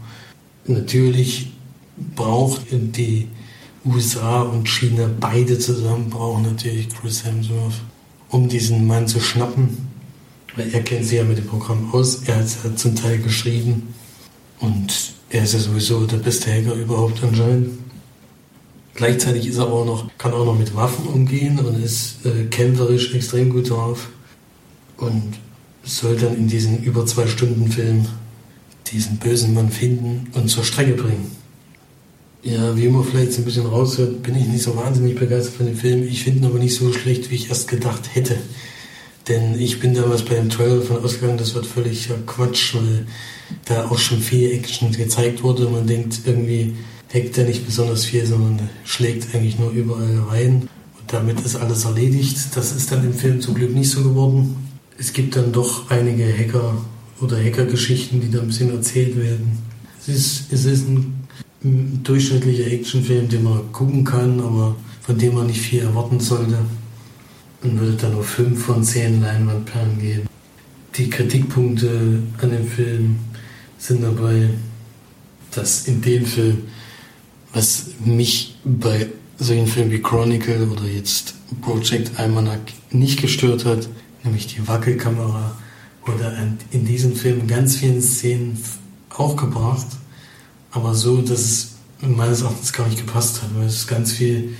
[0.65, 1.51] Natürlich
[2.15, 3.27] braucht die
[3.85, 7.81] USA und China beide zusammen brauchen natürlich Chris Hemsworth,
[8.29, 9.89] um diesen Mann zu schnappen.
[10.55, 13.93] Er kennt sich ja mit dem Programm aus, er hat es zum Teil geschrieben
[14.59, 17.82] und er ist ja sowieso der beste Hacker überhaupt anscheinend.
[18.95, 22.45] Gleichzeitig ist er aber auch noch, kann auch noch mit Waffen umgehen und ist äh,
[22.45, 24.09] kämpferisch extrem gut drauf
[24.97, 25.33] und
[25.83, 28.05] soll dann in diesen über zwei Stunden Film
[28.91, 31.31] diesen bösen Mann finden und zur Strecke bringen.
[32.43, 35.65] Ja, wie man vielleicht so ein bisschen raushört, bin ich nicht so wahnsinnig begeistert von
[35.65, 36.03] dem Film.
[36.03, 38.37] Ich finde ihn aber nicht so schlecht, wie ich erst gedacht hätte.
[39.29, 43.07] Denn ich bin damals bei dem Trailer davon ausgegangen, das wird völlig Quatsch, weil
[43.65, 45.69] da auch schon viel Action gezeigt wurde.
[45.69, 46.75] Man denkt irgendwie,
[47.13, 50.69] hackt er nicht besonders viel, sondern schlägt eigentlich nur überall rein.
[50.99, 52.37] Und damit ist alles erledigt.
[52.55, 54.55] Das ist dann im Film zum Glück nicht so geworden.
[54.97, 56.77] Es gibt dann doch einige Hacker,
[57.23, 59.57] oder Hackergeschichten, die da ein bisschen erzählt werden.
[59.99, 61.19] Es ist, es ist ein,
[62.03, 66.57] durchschnittlicher Actionfilm, den man gucken kann, aber von dem man nicht viel erwarten sollte.
[67.63, 70.27] Und würde dann nur 5 von 10 Leinwandperlen geben.
[70.97, 73.15] Die Kritikpunkte an dem Film
[73.77, 74.49] sind dabei,
[75.51, 76.63] dass in dem Film,
[77.53, 82.59] was mich bei solchen Filmen wie Chronicle oder jetzt Project Almanac
[82.91, 83.87] nicht gestört hat,
[84.23, 85.55] nämlich die Wackelkamera,
[86.05, 88.57] wurde in diesem Film in ganz vielen Szenen
[89.09, 89.87] auch gebracht,
[90.71, 94.55] aber so, dass es meines Erachtens gar nicht gepasst hat, weil es ist ganz viel,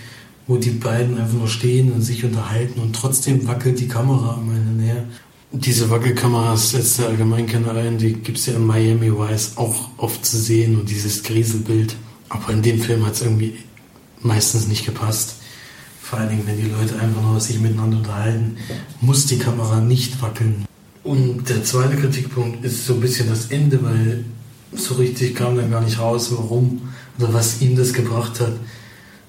[0.48, 4.54] wo die beiden einfach nur stehen und sich unterhalten und trotzdem wackelt die Kamera immer
[4.54, 5.04] hin und her.
[5.52, 10.26] Diese Wackelkameras setzt der Allgemeinkenner ein, die gibt es ja in Miami Vice auch oft
[10.26, 11.96] zu sehen und dieses Grieselbild.
[12.30, 13.58] Aber in dem Film hat es irgendwie
[14.22, 15.36] meistens nicht gepasst.
[16.02, 18.58] Vor allen Dingen, wenn die Leute einfach nur sich miteinander unterhalten,
[19.02, 20.66] muss die Kamera nicht wackeln.
[21.04, 24.24] Und der zweite Kritikpunkt ist so ein bisschen das Ende, weil
[24.72, 26.82] so richtig kam dann gar nicht raus, warum
[27.18, 28.54] oder was ihm das gebracht hat,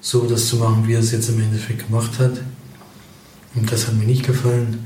[0.01, 2.41] so das zu machen, wie er es jetzt im Endeffekt gemacht hat.
[3.55, 4.85] Und das hat mir nicht gefallen.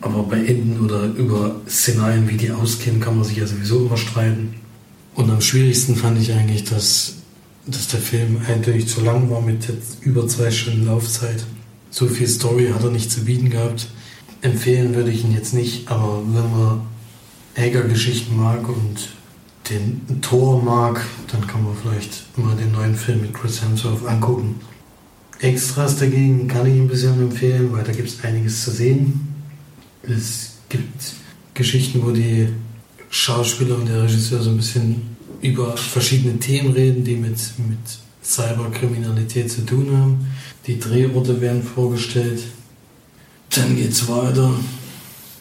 [0.00, 3.96] Aber bei Enden oder über Szenarien, wie die ausgehen, kann man sich ja sowieso immer
[3.96, 4.54] streiten.
[5.14, 7.14] Und am schwierigsten fand ich eigentlich, dass,
[7.66, 9.68] dass der Film eindeutig zu lang war mit
[10.02, 11.44] über zwei Stunden Laufzeit.
[11.90, 13.88] So viel Story hat er nicht zu bieten gehabt.
[14.42, 16.80] Empfehlen würde ich ihn jetzt nicht, aber wenn man
[17.54, 19.08] Äger-Geschichten mag und
[19.70, 21.00] den Tor mag,
[21.32, 24.60] dann kann man vielleicht mal den neuen Film mit Chris Hemsworth angucken.
[25.40, 29.34] Extras dagegen kann ich ein bisschen empfehlen, weil da gibt es einiges zu sehen.
[30.02, 31.14] Es gibt
[31.54, 32.48] Geschichten, wo die
[33.08, 35.13] Schauspieler und der Regisseur so ein bisschen
[35.44, 37.78] über verschiedene Themen reden, die mit, mit
[38.22, 40.26] Cyberkriminalität zu tun haben.
[40.66, 42.42] Die Drehorte werden vorgestellt.
[43.50, 44.54] Dann geht es weiter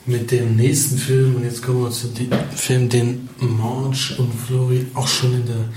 [0.05, 1.37] mit dem nächsten Film.
[1.37, 5.69] Und jetzt kommen wir zu dem Film, den Marge und Flori auch schon in der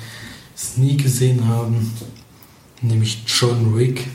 [0.56, 1.92] Sneak gesehen haben,
[2.82, 4.08] nämlich John Wick.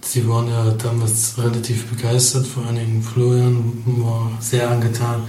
[0.00, 5.24] Sie waren ja damals relativ begeistert, vor allen Dingen Florian war sehr angetan.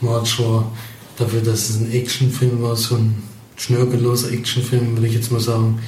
[0.00, 0.72] Marge war
[1.16, 3.31] dafür, dass es ein Actionfilm war, so ein
[3.62, 5.78] schnörkelloser Actionfilm, würde ich jetzt mal sagen,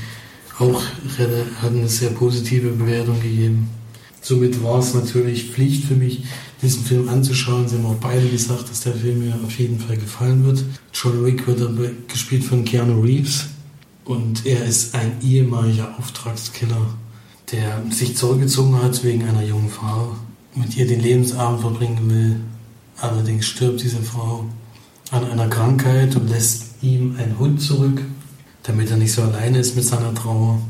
[0.58, 0.82] auch
[1.18, 3.68] hat eine sehr positive Bewertung gegeben.
[4.20, 6.22] Somit war es natürlich Pflicht für mich,
[6.62, 7.68] diesen Film anzuschauen.
[7.68, 10.64] Sie haben auch beide gesagt, dass der Film mir auf jeden Fall gefallen wird.
[10.94, 13.46] John Wick wird aber gespielt von Keanu Reeves
[14.04, 16.94] und er ist ein ehemaliger Auftragskiller,
[17.50, 20.14] der sich zurückgezogen hat wegen einer jungen Frau,
[20.54, 22.40] mit ihr den Lebensabend verbringen will.
[22.98, 24.46] Allerdings stirbt diese Frau
[25.14, 28.02] an einer Krankheit und lässt ihm einen Hund zurück,
[28.64, 30.60] damit er nicht so alleine ist mit seiner Trauer.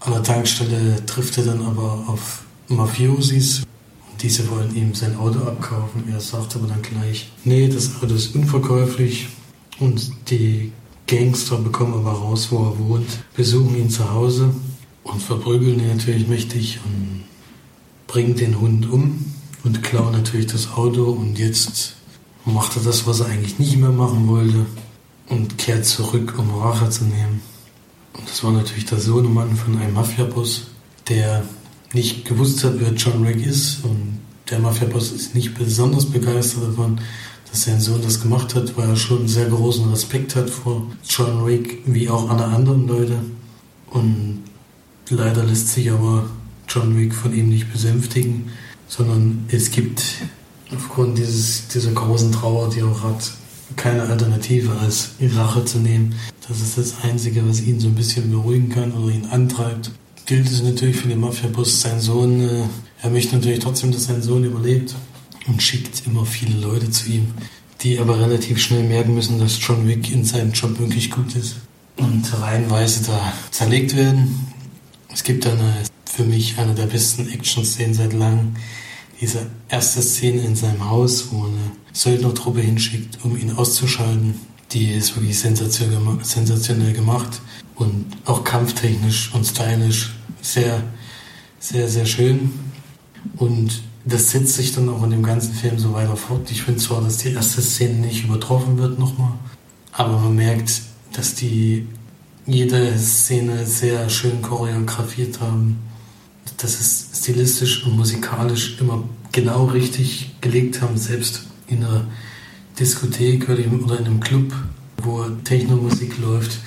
[0.00, 3.62] An der Tankstelle trifft er dann aber auf Mafiosis,
[4.20, 6.04] diese wollen ihm sein Auto abkaufen.
[6.12, 9.28] Er sagt aber dann gleich, nee, das Auto ist unverkäuflich.
[9.78, 10.72] Und die
[11.06, 14.50] Gangster bekommen aber raus, wo er wohnt, besuchen ihn zu Hause
[15.04, 17.24] und verprügeln ihn natürlich mächtig und
[18.08, 19.24] bringen den Hund um
[19.62, 21.04] und klauen natürlich das Auto.
[21.04, 21.97] Und jetzt
[22.44, 24.66] macht er das, was er eigentlich nicht mehr machen wollte
[25.28, 27.42] und kehrt zurück, um Rache zu nehmen.
[28.14, 30.68] Und das war natürlich der Sohnemann von einem Mafiaboss,
[31.08, 31.44] der
[31.92, 33.84] nicht gewusst hat, wer John Wick ist.
[33.84, 34.20] Und
[34.50, 37.00] der Mafia-Boss ist nicht besonders begeistert davon,
[37.50, 40.86] dass sein Sohn das gemacht hat, weil er schon einen sehr großen Respekt hat vor
[41.08, 43.18] John Wick, wie auch alle anderen Leute.
[43.90, 44.42] Und
[45.08, 46.28] leider lässt sich aber
[46.68, 48.50] John Wick von ihm nicht besänftigen,
[48.86, 50.02] sondern es gibt
[50.74, 53.32] aufgrund dieses, dieser großen Trauer, die er auch hat,
[53.76, 56.14] keine Alternative als Rache zu nehmen.
[56.48, 59.90] Das ist das Einzige, was ihn so ein bisschen beruhigen kann oder ihn antreibt
[60.28, 62.62] gilt es natürlich für den Mafia-Boss, sein Sohn, äh,
[63.02, 64.94] er möchte natürlich trotzdem, dass sein Sohn überlebt
[65.46, 67.28] und schickt immer viele Leute zu ihm,
[67.80, 71.56] die aber relativ schnell merken müssen, dass John Wick in seinem Job wirklich gut ist
[71.96, 74.52] und reihenweise da zerlegt werden.
[75.10, 75.58] Es gibt dann
[76.04, 78.54] für mich eine der besten Action-Szenen seit langem.
[79.20, 84.34] Diese erste Szene in seinem Haus, wo eine Söldnertruppe hinschickt, um ihn auszuschalten.
[84.72, 87.40] Die ist wirklich sensationell gemacht
[87.74, 90.82] und auch kampftechnisch und stylisch sehr,
[91.58, 92.52] sehr, sehr schön.
[93.36, 96.50] Und das setzt sich dann auch in dem ganzen Film so weiter fort.
[96.50, 99.32] Ich finde zwar, dass die erste Szene nicht übertroffen wird nochmal,
[99.92, 101.86] aber man merkt, dass die
[102.46, 105.78] jede Szene sehr schön choreografiert haben.
[106.58, 112.06] Dass es stilistisch und musikalisch immer genau richtig gelegt haben, selbst in einer
[112.78, 114.52] Diskothek oder in einem Club,
[115.02, 116.58] wo Technomusik läuft,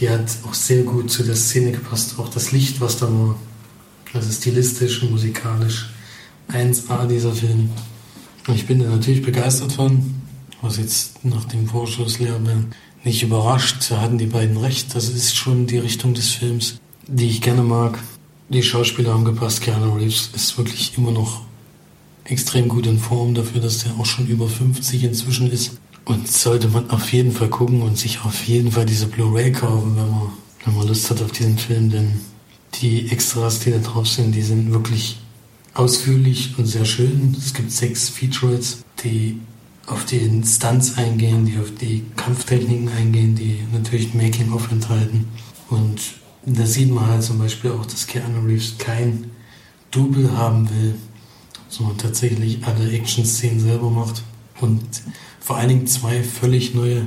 [0.00, 2.18] die hat auch sehr gut zu der Szene gepasst.
[2.18, 3.36] Auch das Licht, was da war.
[4.12, 5.90] Also stilistisch und musikalisch
[6.50, 7.70] 1A dieser Film.
[8.54, 10.14] Ich bin da natürlich begeistert von,
[10.62, 12.74] was jetzt nach dem Vorschuss Lehrbein
[13.04, 13.90] nicht überrascht.
[13.90, 14.94] Da hatten die beiden recht.
[14.94, 17.98] Das ist schon die Richtung des Films, die ich gerne mag.
[18.50, 19.60] Die Schauspieler haben gepasst.
[19.60, 21.42] Keanu Reeves ist wirklich immer noch
[22.24, 25.78] extrem gut in Form dafür, dass der auch schon über 50 inzwischen ist.
[26.06, 29.96] Und sollte man auf jeden Fall gucken und sich auf jeden Fall diese Blu-ray kaufen,
[29.96, 30.30] wenn man,
[30.64, 32.20] wenn man Lust hat auf diesen Film, denn
[32.80, 35.18] die Extras, die da drauf sind, die sind wirklich
[35.74, 37.36] ausführlich und sehr schön.
[37.36, 39.38] Es gibt sechs Features, die
[39.86, 45.28] auf die Stunts eingehen, die auf die Kampftechniken eingehen, die natürlich Making-of enthalten.
[45.68, 46.00] Und
[46.56, 49.30] da sieht man halt zum Beispiel auch, dass Keanu Reeves kein
[49.90, 50.94] Double haben will,
[51.68, 54.22] sondern tatsächlich alle Action-Szenen selber macht.
[54.60, 54.82] Und
[55.40, 57.06] vor allen Dingen zwei völlig neue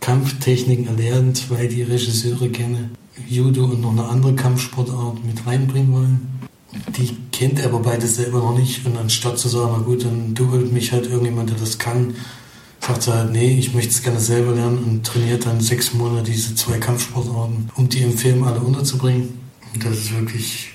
[0.00, 2.90] Kampftechniken erlernt, weil die Regisseure gerne
[3.28, 6.28] Judo und noch eine andere Kampfsportart mit reinbringen wollen.
[6.96, 8.86] Die kennt er aber beides selber noch nicht.
[8.86, 12.14] Und anstatt zu sagen, na gut, dann dubbelt mich halt irgendjemand, der das kann,
[12.80, 16.30] sagt er halt, nee, ich möchte es gerne selber lernen und trainiert dann sechs Monate
[16.30, 19.38] diese zwei Kampfsportarten, um die im Film alle unterzubringen.
[19.74, 20.70] Und das ist wirklich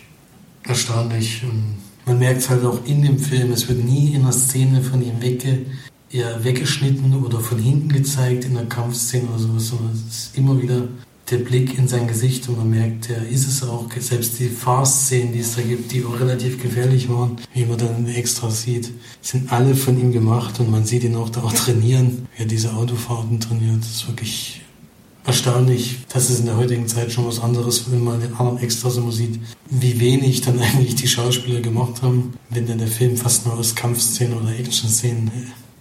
[0.64, 1.43] erstaunlich.
[1.43, 4.82] Und man merkt es halt auch in dem Film, es wird nie in einer Szene
[4.82, 5.66] von ihm wegge,
[6.12, 10.62] ja, weggeschnitten oder von hinten gezeigt in der Kampfszene oder sowas, sondern es ist immer
[10.62, 10.88] wieder
[11.30, 13.88] der Blick in sein Gesicht und man merkt, der ist es auch.
[13.97, 18.07] Selbst die Fast-Szenen, die es da gibt, die auch relativ gefährlich waren, wie man dann
[18.07, 22.28] extra sieht, sind alle von ihm gemacht und man sieht ihn auch da auch trainieren,
[22.36, 23.80] wie er diese Autofahrten trainiert.
[23.80, 24.61] Das ist wirklich
[25.26, 25.99] erstaunlich.
[26.09, 29.13] Das ist in der heutigen Zeit schon was anderes, wenn man den anderen Extras immer
[29.13, 33.57] sieht, wie wenig dann eigentlich die Schauspieler gemacht haben, wenn dann der Film fast nur
[33.57, 35.32] aus Kampfszenen oder Action-Szenen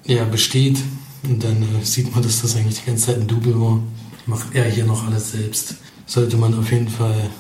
[0.06, 0.78] äh, ja, besteht.
[1.24, 3.80] Und dann äh, sieht man, dass das eigentlich die ganze Zeit ein Double war
[4.26, 5.76] macht er hier noch alles selbst.
[6.06, 7.30] Sollte man auf jeden Fall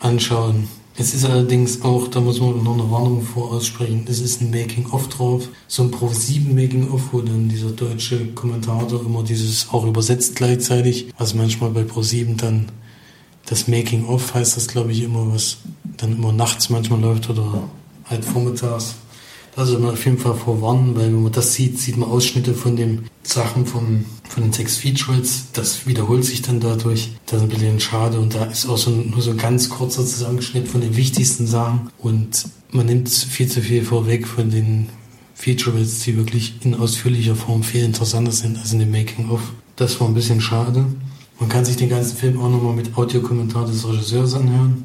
[0.00, 0.68] anschauen.
[0.98, 5.08] Es ist allerdings auch, da muss man noch eine Warnung voraussprechen, es ist ein Making-of
[5.08, 10.36] drauf, so ein Pro 7 Making-of, wo dann dieser deutsche Kommentator immer dieses auch übersetzt
[10.36, 12.66] gleichzeitig, was manchmal bei Pro 7 dann
[13.44, 15.58] das Making-of heißt das, glaube ich, immer, was
[15.98, 17.62] dann immer nachts manchmal läuft oder
[18.06, 18.96] halt vormittags.
[19.56, 22.76] Also man auf jeden Fall vorwarnen, weil wenn man das sieht, sieht man Ausschnitte von
[22.76, 25.46] den Sachen vom, von den sechs Features.
[25.54, 27.12] Das wiederholt sich dann dadurch.
[27.24, 30.04] Das ist ein bisschen schade und da ist auch so nur so ein ganz kurzer
[30.04, 34.90] Zusammenschnitt von den wichtigsten Sachen und man nimmt viel zu viel vorweg von den
[35.34, 39.40] Features, die wirklich in ausführlicher Form viel interessanter sind als in dem Making-of.
[39.76, 40.84] Das war ein bisschen schade.
[41.40, 44.84] Man kann sich den ganzen Film auch nochmal mit Audiokommentar des Regisseurs anhören.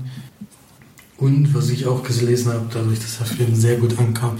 [1.21, 4.39] Und was ich auch gelesen habe, dadurch, dass der Film sehr gut ankam,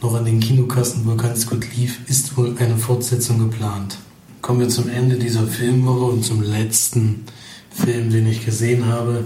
[0.00, 3.98] noch an den Kinokassen wohl ganz gut lief, ist wohl eine Fortsetzung geplant.
[4.40, 7.24] Kommen wir zum Ende dieser Filmwoche und zum letzten
[7.70, 9.24] Film, den ich gesehen habe.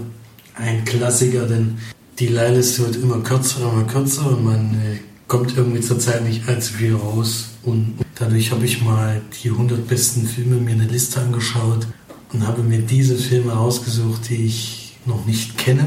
[0.55, 1.77] Ein Klassiker, denn
[2.17, 6.73] die Leihliste wird immer kürzer, immer kürzer und man äh, kommt irgendwie zurzeit nicht allzu
[6.73, 7.49] viel raus.
[7.61, 11.85] Und dadurch habe ich mal die 100 besten Filme mir eine Liste angeschaut
[12.33, 15.85] und habe mir diese Filme ausgesucht, die ich noch nicht kenne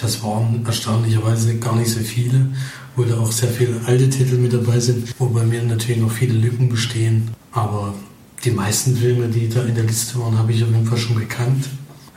[0.00, 2.46] das waren erstaunlicherweise gar nicht so viele,
[2.96, 6.12] wo da auch sehr viele alte Titel mit dabei sind, wo bei mir natürlich noch
[6.12, 7.30] viele Lücken bestehen.
[7.52, 7.94] Aber
[8.44, 11.18] die meisten Filme, die da in der Liste waren, habe ich auf jeden Fall schon
[11.18, 11.66] gekannt.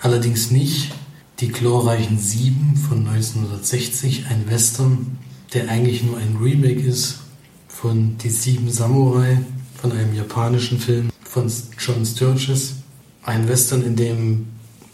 [0.02, 0.94] Allerdings nicht
[1.40, 5.18] die glorreichen Sieben von 1960, ein Western,
[5.54, 7.20] der eigentlich nur ein Remake ist
[7.68, 9.40] von Die Sieben Samurai,
[9.76, 12.76] von einem japanischen Film von John Sturges.
[13.24, 14.48] Ein Western, in dem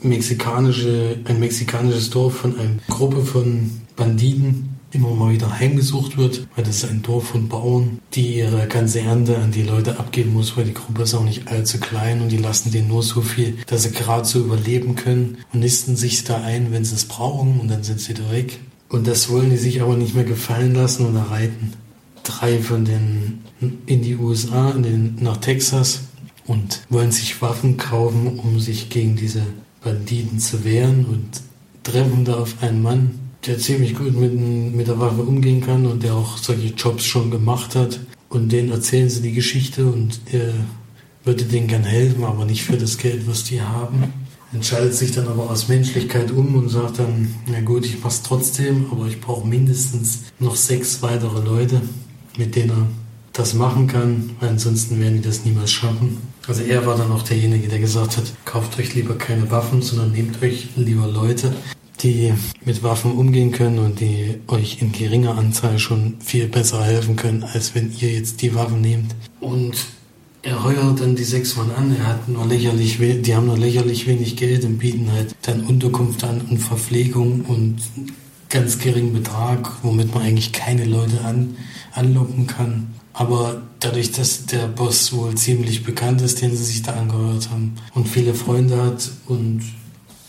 [0.03, 6.63] mexikanische, ein mexikanisches Dorf von einer Gruppe von Banditen immer mal wieder heimgesucht wird, weil
[6.63, 10.57] das ist ein Dorf von Bauern, die ihre ganze Ernte an die Leute abgeben muss,
[10.57, 13.57] weil die Gruppe ist auch nicht allzu klein und die lassen denen nur so viel,
[13.67, 17.59] dass sie gerade so überleben können und nisten sich da ein, wenn sie es brauchen
[17.59, 18.59] und dann sind sie da weg.
[18.89, 21.73] Und das wollen die sich aber nicht mehr gefallen lassen und reiten
[22.23, 23.43] drei von denen
[23.85, 26.01] in die USA, in den, nach Texas
[26.47, 29.43] und wollen sich Waffen kaufen, um sich gegen diese
[29.83, 31.41] Banditen zu wehren und
[31.83, 36.03] treffen da auf einen Mann, der ziemlich gut mit, mit der Waffe umgehen kann und
[36.03, 37.99] der auch solche Jobs schon gemacht hat.
[38.27, 40.53] Und denen erzählen sie die Geschichte und er
[41.23, 44.13] würde denen gern helfen, aber nicht für das Geld, was die haben.
[44.51, 48.87] Entscheidet sich dann aber aus Menschlichkeit um und sagt dann, na gut, ich mach's trotzdem,
[48.91, 51.81] aber ich brauche mindestens noch sechs weitere Leute,
[52.37, 52.87] mit denen er
[53.33, 56.17] das machen kann, weil ansonsten werden die das niemals schaffen.
[56.47, 60.11] Also er war dann auch derjenige, der gesagt hat, kauft euch lieber keine Waffen, sondern
[60.11, 61.53] nehmt euch lieber Leute,
[62.01, 62.33] die
[62.65, 67.43] mit Waffen umgehen können und die euch in geringer Anzahl schon viel besser helfen können,
[67.43, 69.15] als wenn ihr jetzt die Waffen nehmt.
[69.39, 69.75] Und
[70.41, 74.07] er heuert dann die sechs Mann an, er hat nur lächerlich, die haben nur lächerlich
[74.07, 77.77] wenig Geld und bieten halt dann Unterkunft an und Verpflegung und
[78.49, 81.57] ganz geringen Betrag, womit man eigentlich keine Leute an,
[81.93, 82.87] anlocken kann.
[83.19, 87.75] Aber dadurch, dass der Boss wohl ziemlich bekannt ist, den sie sich da angehört haben
[87.93, 89.61] und viele Freunde hat und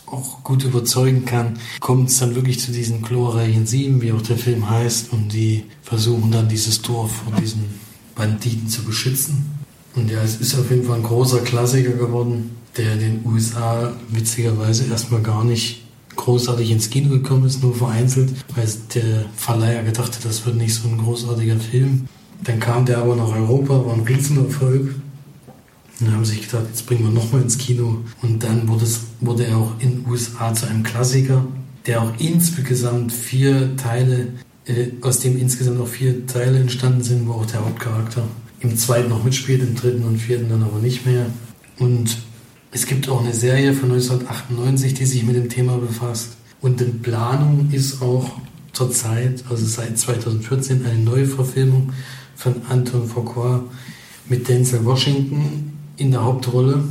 [0.07, 4.37] auch gut überzeugen kann, kommt es dann wirklich zu diesen glorreichen Sieben, wie auch der
[4.37, 7.63] Film heißt, und die versuchen dann dieses Dorf vor diesen
[8.13, 9.49] Banditen zu beschützen.
[9.95, 13.93] Und ja, es ist auf jeden Fall ein großer Klassiker geworden, der in den USA
[14.09, 15.85] witzigerweise erstmal gar nicht
[16.17, 20.75] großartig ins Kino gekommen ist, nur vereinzelt, weil der Verleiher gedacht hat, das wird nicht
[20.75, 22.09] so ein großartiger Film.
[22.43, 24.95] Dann kam der aber nach Europa, war ein Riesenerfolg.
[25.99, 27.97] Und dann haben sie sich gedacht, jetzt bringen wir nochmal ins Kino.
[28.21, 31.45] Und dann wurde, es, wurde er auch in den USA zu einem Klassiker,
[31.85, 34.29] der auch insgesamt vier Teile,
[34.65, 38.23] äh, aus dem insgesamt auch vier Teile entstanden sind, wo auch der Hauptcharakter
[38.61, 41.27] im zweiten noch mitspielt, im dritten und vierten dann aber nicht mehr.
[41.77, 42.17] Und
[42.71, 46.37] es gibt auch eine Serie von 1998, die sich mit dem Thema befasst.
[46.61, 48.31] Und in Planung ist auch
[48.71, 51.91] zurzeit, also seit 2014, eine neue Verfilmung
[52.41, 53.63] von Anton Fuqua
[54.27, 56.83] mit Denzel Washington in der Hauptrolle,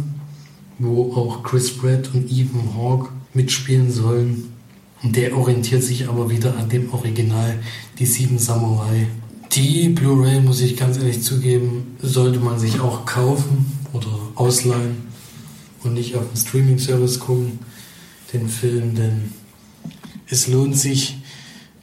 [0.78, 4.53] wo auch Chris Pratt und Ethan Hawke mitspielen sollen.
[5.03, 7.59] Und der orientiert sich aber wieder an dem Original,
[7.98, 9.09] die Sieben Samurai.
[9.53, 14.98] Die Blu-ray, muss ich ganz ehrlich zugeben, sollte man sich auch kaufen oder ausleihen
[15.82, 17.59] und nicht auf dem Streaming-Service gucken,
[18.32, 19.32] den Film, denn
[20.28, 21.20] es lohnt sich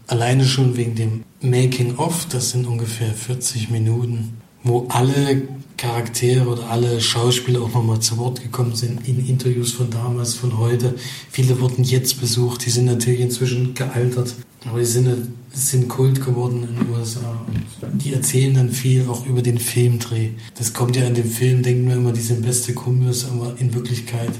[0.07, 5.43] alleine schon wegen dem Making-of, das sind ungefähr 40 Minuten, wo alle
[5.77, 10.57] Charaktere oder alle Schauspieler auch nochmal zu Wort gekommen sind in Interviews von damals, von
[10.57, 10.95] heute.
[11.29, 14.33] Viele wurden jetzt besucht, die sind natürlich inzwischen gealtert,
[14.65, 15.07] aber die sind,
[15.53, 17.45] sind Kult geworden in den USA.
[17.93, 20.31] Die erzählen dann viel auch über den Filmdreh.
[20.55, 23.73] Das kommt ja in dem Film, denken wir immer, die sind beste Kumpels, aber in
[23.75, 24.31] Wirklichkeit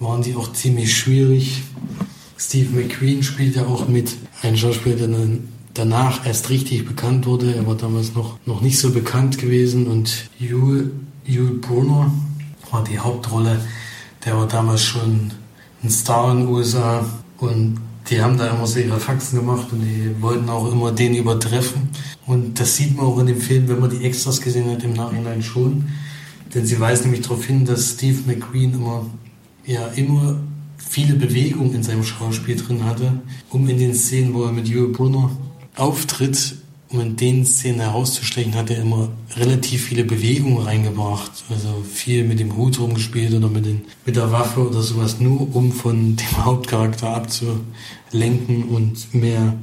[0.00, 1.62] waren die auch ziemlich schwierig.
[2.38, 5.08] Steve McQueen spielt ja auch mit, ein Schauspieler, der
[5.74, 7.54] danach erst richtig bekannt wurde.
[7.54, 10.92] Er war damals noch, noch nicht so bekannt gewesen und Yul,
[11.24, 12.12] Yul Brunner
[12.70, 13.60] war die Hauptrolle.
[14.24, 15.32] Der war damals schon
[15.82, 17.04] ein Star in den USA
[17.38, 21.14] und die haben da immer so ihre Faxen gemacht und die wollten auch immer den
[21.14, 21.90] übertreffen.
[22.26, 24.94] Und das sieht man auch in dem Film, wenn man die Extras gesehen hat, im
[24.94, 25.88] Nachhinein schon.
[26.54, 29.06] Denn sie weist nämlich darauf hin, dass Steve McQueen immer,
[29.66, 30.36] ja, immer
[30.88, 33.20] viele Bewegungen in seinem Schauspiel drin hatte,
[33.50, 35.30] um in den Szenen, wo er mit Yul Brunner
[35.76, 36.56] auftritt,
[36.90, 41.30] um in den Szenen herauszustechen, hat er immer relativ viele Bewegungen reingebracht.
[41.50, 45.54] Also viel mit dem Hut rumgespielt oder mit, den, mit der Waffe oder sowas, nur
[45.54, 49.54] um von dem Hauptcharakter abzulenken und mehr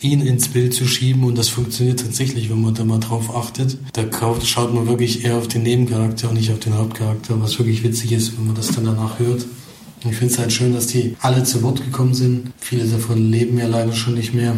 [0.00, 3.78] ihn ins Bild zu schieben und das funktioniert tatsächlich, wenn man da mal drauf achtet.
[3.94, 4.04] Da
[4.44, 8.12] schaut man wirklich eher auf den Nebencharakter und nicht auf den Hauptcharakter, was wirklich witzig
[8.12, 9.44] ist, wenn man das dann danach hört.
[10.00, 12.52] Ich finde es halt schön, dass die alle zu Wort gekommen sind.
[12.58, 14.56] Viele davon leben ja leider schon nicht mehr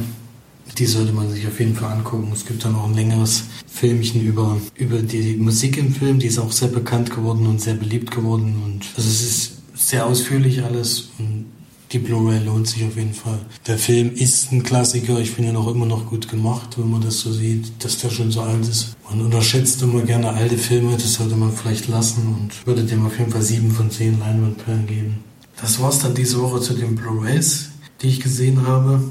[0.79, 2.31] die sollte man sich auf jeden Fall angucken.
[2.33, 6.39] Es gibt dann auch ein längeres Filmchen über, über die Musik im Film, die ist
[6.39, 8.63] auch sehr bekannt geworden und sehr beliebt geworden.
[8.65, 11.47] Und also es ist sehr ausführlich alles und
[11.93, 13.41] die Blu-ray lohnt sich auf jeden Fall.
[13.67, 17.01] Der Film ist ein Klassiker, ich finde ihn auch immer noch gut gemacht, wenn man
[17.01, 18.95] das so sieht, dass der schon so alt ist.
[19.09, 23.19] Man unterschätzt immer gerne alte Filme, das sollte man vielleicht lassen und würde dem auf
[23.19, 25.30] jeden Fall sieben von zehn Leinwandperlen geben.
[25.61, 29.03] Das war's dann diese Woche zu den Blu-rays, die ich gesehen habe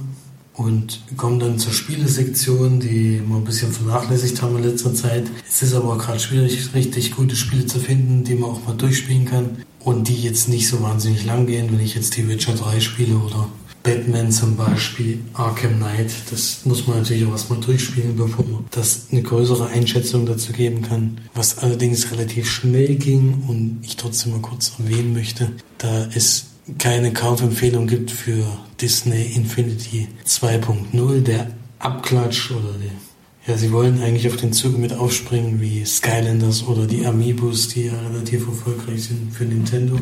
[0.56, 5.28] und kommen dann zur Spielesektion, die wir ein bisschen vernachlässigt haben in letzter Zeit.
[5.48, 9.26] Es ist aber gerade schwierig, richtig gute Spiele zu finden, die man auch mal durchspielen
[9.26, 12.80] kann und die jetzt nicht so wahnsinnig lang gehen, wenn ich jetzt die Witcher 3
[12.80, 13.48] spiele oder
[13.84, 16.12] Batman zum Beispiel, Arkham Knight.
[16.32, 20.82] Das muss man natürlich auch erstmal durchspielen, bevor man das eine größere Einschätzung dazu geben
[20.82, 21.22] kann.
[21.34, 27.14] Was allerdings relativ schnell ging und ich trotzdem mal kurz erwähnen möchte, da ist keine
[27.14, 28.46] Kaufempfehlung gibt für
[28.80, 31.48] Disney Infinity 2.0, der
[31.80, 32.92] Abklatsch oder der,
[33.48, 37.86] ja, sie wollen eigentlich auf den Zug mit aufspringen wie Skylanders oder die Amiibos, die
[37.86, 40.00] ja relativ erfolgreich sind für Nintendo.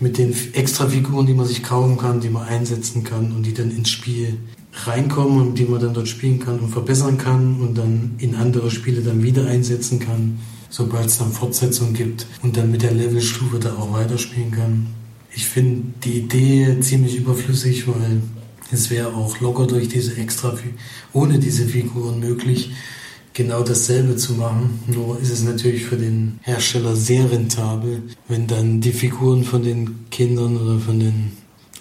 [0.00, 3.70] Mit den Extrafiguren, die man sich kaufen kann, die man einsetzen kann und die dann
[3.70, 4.38] ins Spiel
[4.86, 8.70] reinkommen und die man dann dort spielen kann und verbessern kann und dann in andere
[8.70, 10.38] Spiele dann wieder einsetzen kann,
[10.70, 14.86] sobald es dann Fortsetzungen gibt und dann mit der Levelstufe da auch weiterspielen kann.
[15.34, 18.22] Ich finde die Idee ziemlich überflüssig, weil
[18.70, 20.56] es wäre auch locker durch diese extra,
[21.12, 22.70] ohne diese Figuren möglich,
[23.32, 24.80] genau dasselbe zu machen.
[24.86, 30.06] Nur ist es natürlich für den Hersteller sehr rentabel, wenn dann die Figuren von den
[30.10, 31.32] Kindern oder von den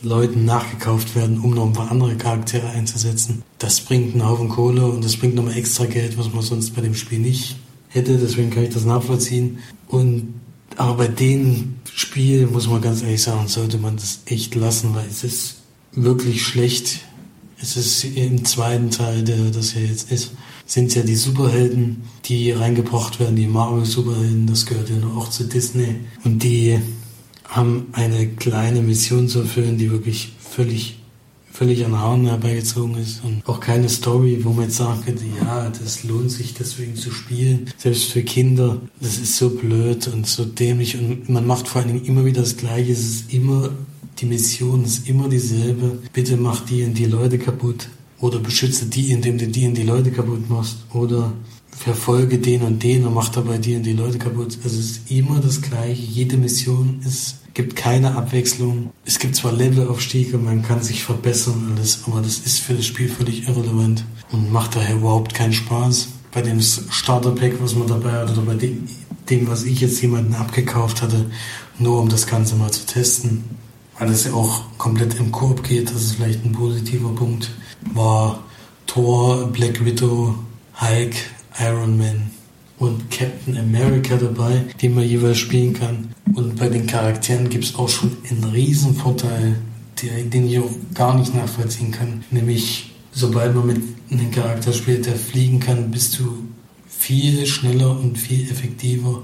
[0.04, 3.42] Leuten nachgekauft werden, um noch ein paar andere Charaktere einzusetzen.
[3.58, 6.82] Das bringt einen Haufen Kohle und das bringt nochmal extra Geld, was man sonst bei
[6.82, 7.58] dem Spiel nicht
[7.90, 8.18] hätte.
[8.18, 9.58] Deswegen kann ich das nachvollziehen.
[9.88, 10.36] Und
[10.76, 15.08] aber bei den Spielen muss man ganz ehrlich sagen, sollte man das echt lassen, weil
[15.10, 15.57] es ist
[16.04, 17.00] wirklich schlecht.
[17.62, 20.32] Es ist im zweiten Teil, der das ja jetzt ist,
[20.66, 25.96] sind ja die Superhelden, die reingebracht werden, die Marvel-Superhelden, das gehört ja auch zu Disney.
[26.24, 26.80] Und die
[27.46, 30.98] haben eine kleine Mission zu erfüllen, die wirklich völlig
[31.58, 35.72] völlig an Haaren herbeigezogen ist und auch keine Story, wo man jetzt sagen könnte, ja,
[35.72, 37.72] das lohnt sich deswegen zu spielen.
[37.78, 41.92] Selbst für Kinder, das ist so blöd und so dämlich und man macht vor allen
[41.92, 42.92] Dingen immer wieder das Gleiche.
[42.92, 43.72] Es ist immer,
[44.20, 46.00] die Mission ist immer dieselbe.
[46.14, 47.90] Bitte mach die und die Leute kaputt
[48.20, 51.34] oder beschütze die, indem du die und die Leute kaputt machst oder
[51.70, 54.58] verfolge den und den und mach dabei die und die Leute kaputt.
[54.64, 56.02] Es ist immer das Gleiche.
[56.02, 58.92] Jede Mission ist gibt keine Abwechslung.
[59.04, 63.10] Es gibt zwar Levelaufstiege, man kann sich verbessern alles, aber das ist für das Spiel
[63.10, 66.10] völlig irrelevant und macht daher überhaupt keinen Spaß.
[66.32, 68.88] Bei dem Starter-Pack, was man dabei hat, oder bei dem,
[69.28, 71.26] dem, was ich jetzt jemanden abgekauft hatte,
[71.80, 73.44] nur um das Ganze mal zu testen,
[74.00, 77.52] weil es ja auch komplett im Koop geht, das ist vielleicht ein positiver Punkt,
[77.94, 78.44] war
[78.86, 80.36] Thor, Black Widow,
[80.80, 81.16] Hulk,
[81.60, 82.32] Iron Man
[82.80, 86.10] und Captain America dabei, den man jeweils spielen kann.
[86.36, 89.58] Und bei den Charakteren gibt es auch schon einen riesen Vorteil,
[90.02, 92.24] den ich auch gar nicht nachvollziehen kann.
[92.30, 93.82] Nämlich, sobald man mit
[94.12, 96.44] einem Charakter spielt, der fliegen kann, bist du
[96.88, 99.24] viel schneller und viel effektiver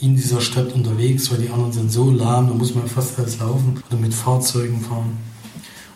[0.00, 3.38] in dieser Stadt unterwegs, weil die anderen sind so lahm, da muss man fast alles
[3.38, 5.16] laufen oder mit Fahrzeugen fahren.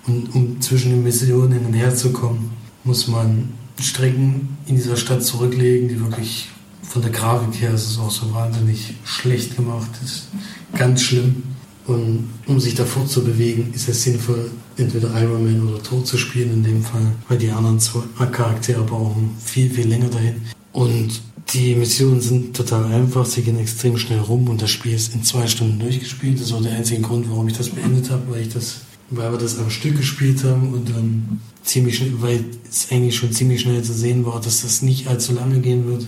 [0.06, 2.50] Und um zwischen den Missionen hin und her zu kommen,
[2.84, 6.48] muss man Strecken in dieser Stadt zurücklegen, die wirklich
[6.82, 9.90] von der Grafik her ist es auch so wahnsinnig schlecht gemacht.
[10.00, 10.28] Das ist
[10.76, 11.42] ganz schlimm.
[11.86, 16.52] Und um sich da fortzubewegen, ist es sinnvoll, entweder Iron Man oder Thor zu spielen
[16.52, 20.42] in dem Fall, weil die anderen zwei Charaktere brauchen viel, viel länger dahin.
[20.72, 25.14] Und die Missionen sind total einfach, sie gehen extrem schnell rum und das Spiel ist
[25.14, 26.40] in zwei Stunden durchgespielt.
[26.40, 28.80] Das war der einzige Grund, warum ich das beendet habe, weil ich das,
[29.10, 33.32] weil wir das am Stück gespielt haben und dann ziemlich schnell, weil es eigentlich schon
[33.32, 36.06] ziemlich schnell zu sehen war, dass das nicht allzu lange gehen wird.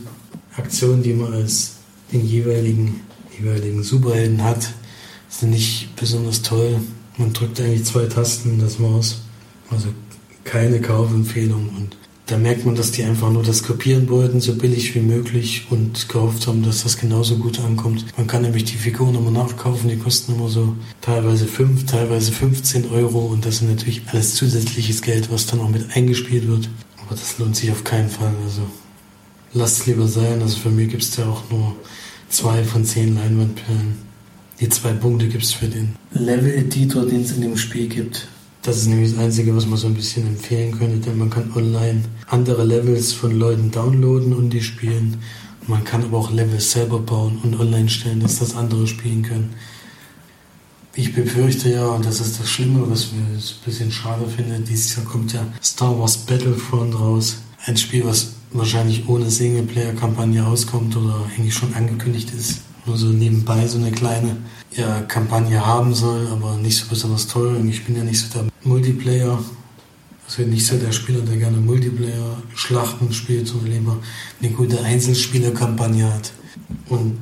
[0.57, 1.75] Aktionen, die man als
[2.13, 3.01] den jeweiligen,
[3.39, 4.73] jeweiligen Superhelden hat,
[5.29, 6.81] sind nicht besonders toll.
[7.19, 9.19] Man drückt eigentlich zwei Tasten das war's.
[9.71, 9.89] Also
[10.45, 11.69] keine Kaufempfehlung.
[11.71, 11.97] Und
[12.27, 16.09] da merkt man, dass die einfach nur das kopieren wollten, so billig wie möglich und
[16.09, 18.07] gehofft haben, dass das genauso gut ankommt.
[18.17, 22.91] Man kann nämlich die Figuren immer nachkaufen, die kosten immer so teilweise 5, teilweise 15
[22.91, 26.71] Euro und das ist natürlich alles zusätzliches Geld, was dann auch mit eingespielt wird.
[27.05, 28.33] Aber das lohnt sich auf keinen Fall.
[28.43, 28.63] Also
[29.53, 30.41] lasst es lieber sein.
[30.41, 31.77] Also für mich gibt es ja auch nur
[32.31, 33.99] zwei von zehn Leinwandperlen.
[34.61, 38.29] Die zwei Punkte gibt es für den Level-Editor, den es in dem Spiel gibt.
[38.65, 41.53] Das ist nämlich das Einzige, was man so ein bisschen empfehlen könnte, denn man kann
[41.55, 45.19] online andere Levels von Leuten downloaden und die spielen.
[45.67, 49.53] Man kann aber auch Levels selber bauen und online stellen, dass das andere spielen können.
[50.95, 54.97] Ich befürchte ja, und das ist das Schlimme, was ich ein bisschen schade finde, dieses
[54.97, 57.37] Jahr kommt ja Star Wars Battlefront raus.
[57.67, 62.63] Ein Spiel, was wahrscheinlich ohne Singleplayer-Kampagne auskommt oder eigentlich schon angekündigt ist.
[62.87, 64.37] Nur so nebenbei so eine kleine
[64.75, 67.57] ja, Kampagne haben soll, aber nicht so besonders toll.
[67.57, 69.43] Und ich bin ja nicht so der Multiplayer,
[70.27, 73.97] also nicht so der Spieler, der gerne Multiplayer-Schlachten spielt, sondern lieber
[74.41, 76.33] eine gute Einzelspieler-Kampagne hat.
[76.89, 77.19] Und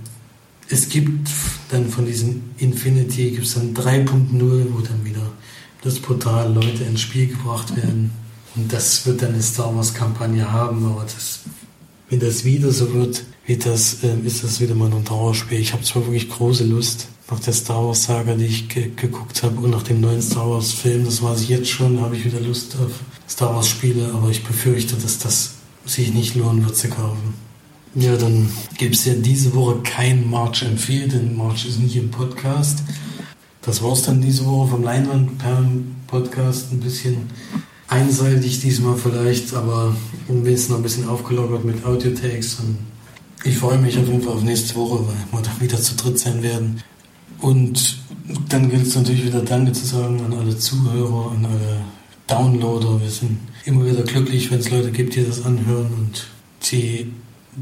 [0.68, 1.28] es gibt
[1.70, 5.32] dann von diesen Infinity gibt es dann 3.0, wo dann wieder
[5.82, 8.12] das Portal Leute ins Spiel gebracht werden
[8.54, 11.40] und das wird dann eine Star Wars Kampagne haben, aber das,
[12.10, 15.58] wenn das wieder so wird, wird das, äh, ist das wieder mal ein Dauerspiel.
[15.58, 19.42] Ich habe zwar wirklich große Lust nach der Star Wars Saga, die ich ge geguckt
[19.42, 22.24] habe und nach dem neuen Star Wars Film, das weiß ich jetzt schon, habe ich
[22.24, 22.92] wieder Lust auf
[23.28, 25.54] Star Wars Spiele, aber ich befürchte, dass das
[25.86, 27.34] sich nicht lohnen wird zu kaufen.
[27.94, 28.48] Ja, dann
[28.78, 32.82] gibt es ja diese Woche kein March empfiehlt, denn March ist nicht im Podcast.
[33.60, 35.62] Das war's dann diese Woche vom Leinwand per
[36.06, 36.72] Podcast.
[36.72, 37.28] Ein bisschen
[37.88, 39.94] einseitig diesmal vielleicht, aber
[40.28, 42.58] wenn es noch ein bisschen aufgelockert mit Audio-Takes.
[43.44, 46.18] ich freue mich auf jeden Fall auf nächste Woche, weil wir dann wieder zu dritt
[46.18, 46.82] sein werden.
[47.42, 47.98] Und
[48.48, 51.80] dann gilt es natürlich wieder Danke zu sagen an alle Zuhörer, an alle
[52.28, 53.00] Downloader.
[53.00, 56.28] Wir sind immer wieder glücklich, wenn es Leute gibt, die das anhören und
[56.70, 57.12] die,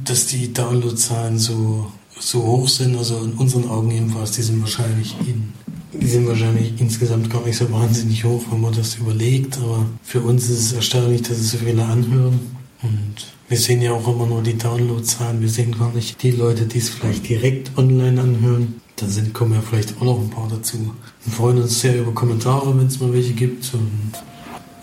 [0.04, 5.16] dass die Downloadzahlen so, so hoch sind, also in unseren Augen jedenfalls, die sind wahrscheinlich
[5.26, 5.52] in
[5.92, 10.20] die sind wahrscheinlich insgesamt gar nicht so wahnsinnig hoch, wenn man das überlegt, aber für
[10.20, 12.38] uns ist es erstaunlich, dass es so viele anhören.
[12.82, 16.66] Und wir sehen ja auch immer nur die Downloadzahlen, wir sehen gar nicht die Leute,
[16.66, 18.80] die es vielleicht direkt online anhören.
[18.94, 20.94] Da sind, kommen ja vielleicht auch noch ein paar dazu.
[21.24, 24.12] Wir freuen uns sehr über Kommentare, wenn es mal welche gibt und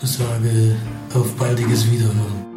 [0.02, 0.76] ich sage
[1.14, 2.47] auf baldiges Wiederhören.